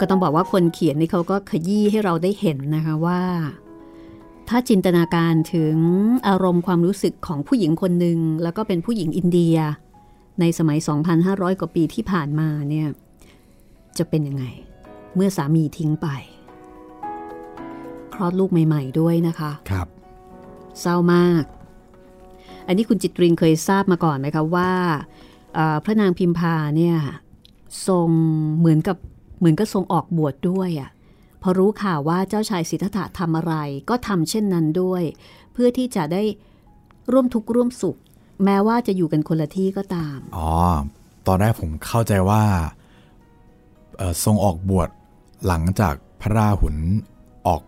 [0.00, 3.20] ก็ต้องบอกว่าคนเขียนนี่เขาก็ขยี้ให้เราได้เห็นนะคะว่า
[4.48, 5.76] ถ้าจินตนาการถึง
[6.28, 9.56] อารมณ์ความรู้สึกของผู้หญิงคนหนึ่งแล้วก็เป็นผู้หญิงอินเดีย
[10.40, 10.78] ในสมัย
[11.18, 12.86] 2,500 กว่าปีที่ผ่านมาเนี่ย
[13.98, 14.44] จะเป็นยังไง
[15.14, 16.08] เมื่อสามีทิ้งไป
[18.14, 19.88] คลอดลูกใหม่ ๆ ด้วยนะคะครับ
[20.80, 21.44] เศร้ามาก
[22.66, 24.70] อันนี้คุณจิตรินเคยทราบมาก่อนไหมคะว่า
[25.84, 26.96] พระนางพิมพาเนี่ย
[27.88, 28.08] ทรง
[28.58, 28.96] เหมือนกับ
[29.38, 30.90] เหมือนก็ทรงออกบวชดด้วยอะ่ะ
[31.42, 33.54] พอรู้ข่าวว่าเจ้าชายสิทธัตถะทำอะไร
[33.90, 35.02] ก็ทำเช่นนั้นด้วย
[35.52, 36.22] เพื่อที่จะได้
[37.12, 37.96] ร่วมทุกข์ร่วมสุข
[38.44, 40.50] แม้ว่าจะอยู่กันคนละที่ก็ตาม อ๋อ
[41.26, 42.42] ตอนแรกผมเข้าใจว่า
[44.24, 44.88] ทรงออกบวช
[45.46, 46.76] หลังจากพระราหุล
[47.46, 47.62] ออก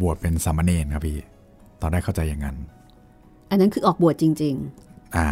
[0.00, 1.18] บวชเป็นสามเณรครับพี่
[1.80, 2.56] ตอนแรกเข้าใจอย่างนั้น
[3.50, 4.54] อันนั้นคือออกบวชจริง
[4.86, 5.28] ๆ อ่า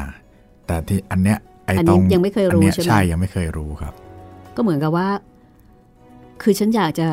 [0.67, 3.95] แต่ที่อันเนี้ยไอ้ตรงยังไม่เคยรู้ใช่ไหมใช่ยังไม่เคยรู้ครับ
[4.57, 5.09] ก็เหมือนกับว่า
[6.43, 7.09] คือฉันอยากจะ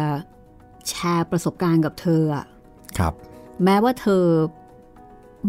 [0.89, 2.45] แชร์ประสบการณ์กับเธออะ
[2.97, 3.13] ครับ
[3.63, 4.23] แม้ว่าเธอ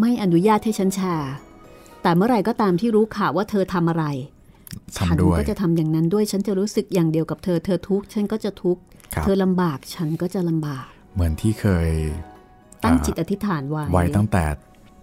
[0.01, 4.05] ไม่อนุญาตให้ฉันแชร์แแต่เมื่อไหร่ก็ตามที่รู้ข่าวว่าเธอทำอะไร
[4.97, 8.83] ฉันทำด้วยก็จะทำอย่างนั้นด้วย ฉันจะรู้สึกอย่างเดียวกับเธอ เธอทุกข์ฉันก็จะทุกข์
[9.15, 11.91] ครับเธอลำบากฉันก็จะลำบาก เหมือนที่เคย
[12.85, 14.45] ตั้งอ่าจิตอธิษฐานไว้ ไว้ตั้งแต่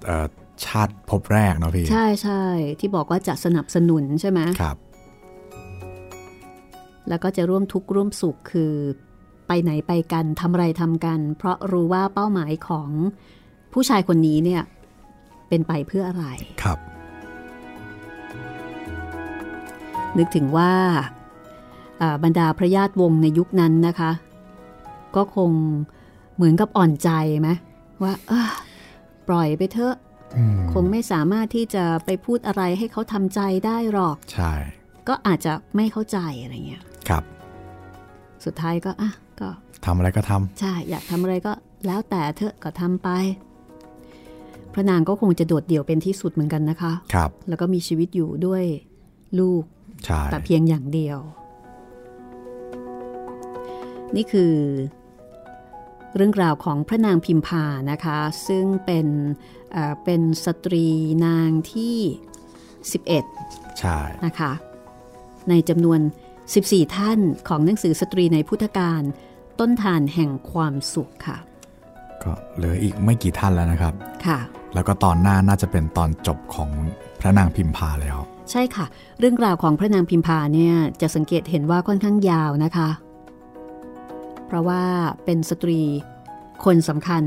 [0.05, 0.27] เอ่อ
[0.65, 2.43] ชาติภพแรกเนาะพี่ ใช่ใช่
[2.79, 4.77] ที่บอกว่าจะสนับสนุนใช่ไหมครับ
[7.09, 8.73] แล้วก็จะร่วมทุกข์ร่วมสุขคือ
[9.47, 12.89] ไปไหนไปกันทำอะไรทำกัน เพราะรู้ว่าเป้าหมายของ
[13.73, 14.61] ผู้ชายคนนี้เนี่ย
[15.49, 16.25] เป็นไปเพื่ออะไร
[16.63, 16.77] ครับ
[20.17, 20.71] นึกถึงว่า
[22.01, 24.11] อ่าบรรดาพระญาติวงศ์ในยุคนั้นนะคะ
[25.15, 25.51] ก็คง
[26.35, 27.09] เหมือนกับอ่อนใจ
[27.41, 27.49] ไหม
[28.03, 28.51] ว่าเอ้อ
[29.27, 29.95] ปล่อยไปเถอะ
[30.37, 34.53] อืมคงไม่สามารถที่จะไปพูดอะไรให้เขาทำใจได้หรอก ใช่
[35.07, 37.23] ก็อาจจะไม่เข้าใจอะไรเงี้ย ครับ
[38.45, 39.49] สุดท้ายก็อะก็
[39.85, 41.53] ทำอะไรก็ทำใช่อยากทำอะไรก็
[41.87, 43.09] แล้วแต่เธอะก็ทำไป
[44.73, 48.63] พระนางก็คงจะโดดเดี่ยวเป็นที่สุดเหมือนกันนะคะครับ แล้วก็มีชีวิตอยู่ด้วย
[49.39, 49.63] ลูก
[50.05, 51.19] ใช่แต่เพียงอย่างเดียว
[54.15, 54.53] นี่คือ
[56.15, 59.07] เรื่องราวของพระนางพิมพานะคะ ซึ่งเป็น
[59.71, 60.87] เอ่อเป็นสตรี
[61.25, 61.97] นางที่
[63.23, 64.51] 11 ใช่นะคะ
[65.49, 65.99] ในจำนวน
[66.45, 69.01] 14 ท่านของหนังสือสตรีในพุทธการ
[69.59, 71.37] ต้นทานแห่งความสุขค่ะ
[72.23, 73.93] ก็เหลืออีกไม่กี่ท่านแล้วนะครับ
[74.27, 74.39] ค่ะ
[74.73, 76.69] แล้วก็ตอนหน้าน่าจะเป็นตอนจบของ
[77.19, 78.17] พระนางพิมพาแล้ว
[78.51, 78.85] ใช่ค่ะ
[79.19, 82.89] เรื่องราวของพระนางพิมพาเนี่ยจะสังเกตเห็นว่าค่อนข้างยาวนะคะ
[84.45, 84.83] เพราะว่า
[85.25, 85.79] เป็นสตรี
[86.65, 87.23] คนสำคัญ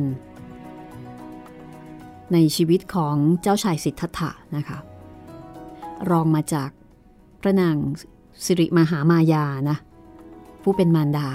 [2.33, 4.79] ในชีวิตของเจ้าชายสิทธัตถะนะคะ
[6.11, 6.71] รองมาจาก
[7.43, 7.77] พระนาง
[8.45, 9.77] สิริมหามายานะ
[10.63, 11.29] ผู้เป็นมารดา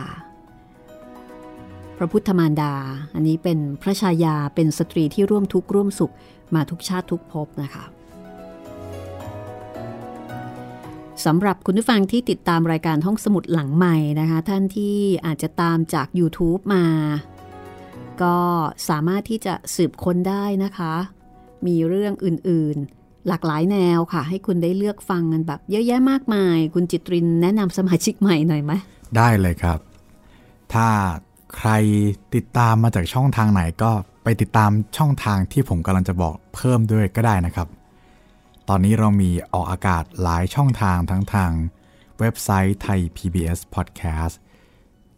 [1.98, 2.74] พระพุทธมารดา
[3.14, 6.14] อันนี้เป็นพระชายาเป็นสตรีที่ร่วมทุกข์ร่วมสุข
[6.56, 7.84] มาทุกชาติทุกภพนะคะ
[11.26, 16.86] สำหรับคุณผู้ฟังที่ติดตามรายการห้องสมุดหลังใหม่นะคะ ท่านที่อาจจะตามจาก YouTube มา
[18.22, 18.38] ก็
[18.90, 20.94] สามารถที่จะสืบค้นได้นะคะ
[21.68, 28.72] มีเรื่องอื่นๆ หลากหลายแนวค่ะ ให้คุณได้เลือกฟังกันแบบเยอะแยะมากมาย คุณจิตรินแนะนำสมาชิกใหม่หน่อยไหม
[29.18, 29.80] ได้เลยครับ
[30.74, 30.88] ถ้า
[31.56, 31.70] ใคร
[32.36, 33.92] ติดตามมาจากช่องทางไหนก็
[34.24, 37.68] ไปติดตามช่องทางที่ผมกำลังจะบอกเพิ่มด้วยก็ได้นะครับ
[38.70, 41.52] ตอนนี้เรามีออกอากาศหลายช่องทางทั้งทาง
[42.20, 44.36] เว็บไซต์ไทย PBS Podcast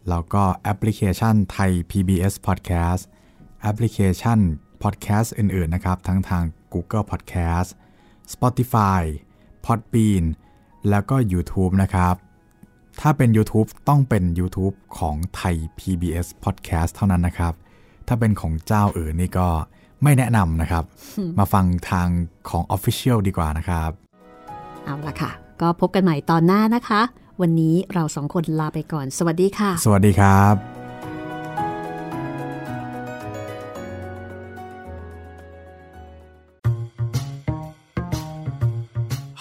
[0.08, 3.02] แล้วก็แอปพลิเคชันไทย PBS Podcast
[3.62, 4.38] แอปพลิเคชัน
[4.82, 7.70] Podcast อื่น ๆ นะครับ ทั้งทาง Google Podcast
[8.32, 9.02] Spotify
[9.66, 10.24] Podbean
[10.90, 12.14] แล้วก็ YouTube นะครับ
[13.00, 17.52] ถ้าเป็น YouTube ต้องเป็น YouTube ของไทย PBS Podcast เท่านั้นนะครับ
[18.08, 19.48] ถ้าเป็นของเจ้าอื่นนี่ก็
[20.02, 20.84] ไม่แนะนำนะครับ
[21.38, 22.08] มาฟังทาง
[22.50, 23.90] ของ Official ดีกว่านะครับ
[24.84, 27.02] เอาละค่ะ ก็พบกันใหม่ตอนหน้านะคะ
[27.40, 30.83] วันนี้เราสองคนลาไปก่อน สวัสดีค่ะ สวัสดีครับ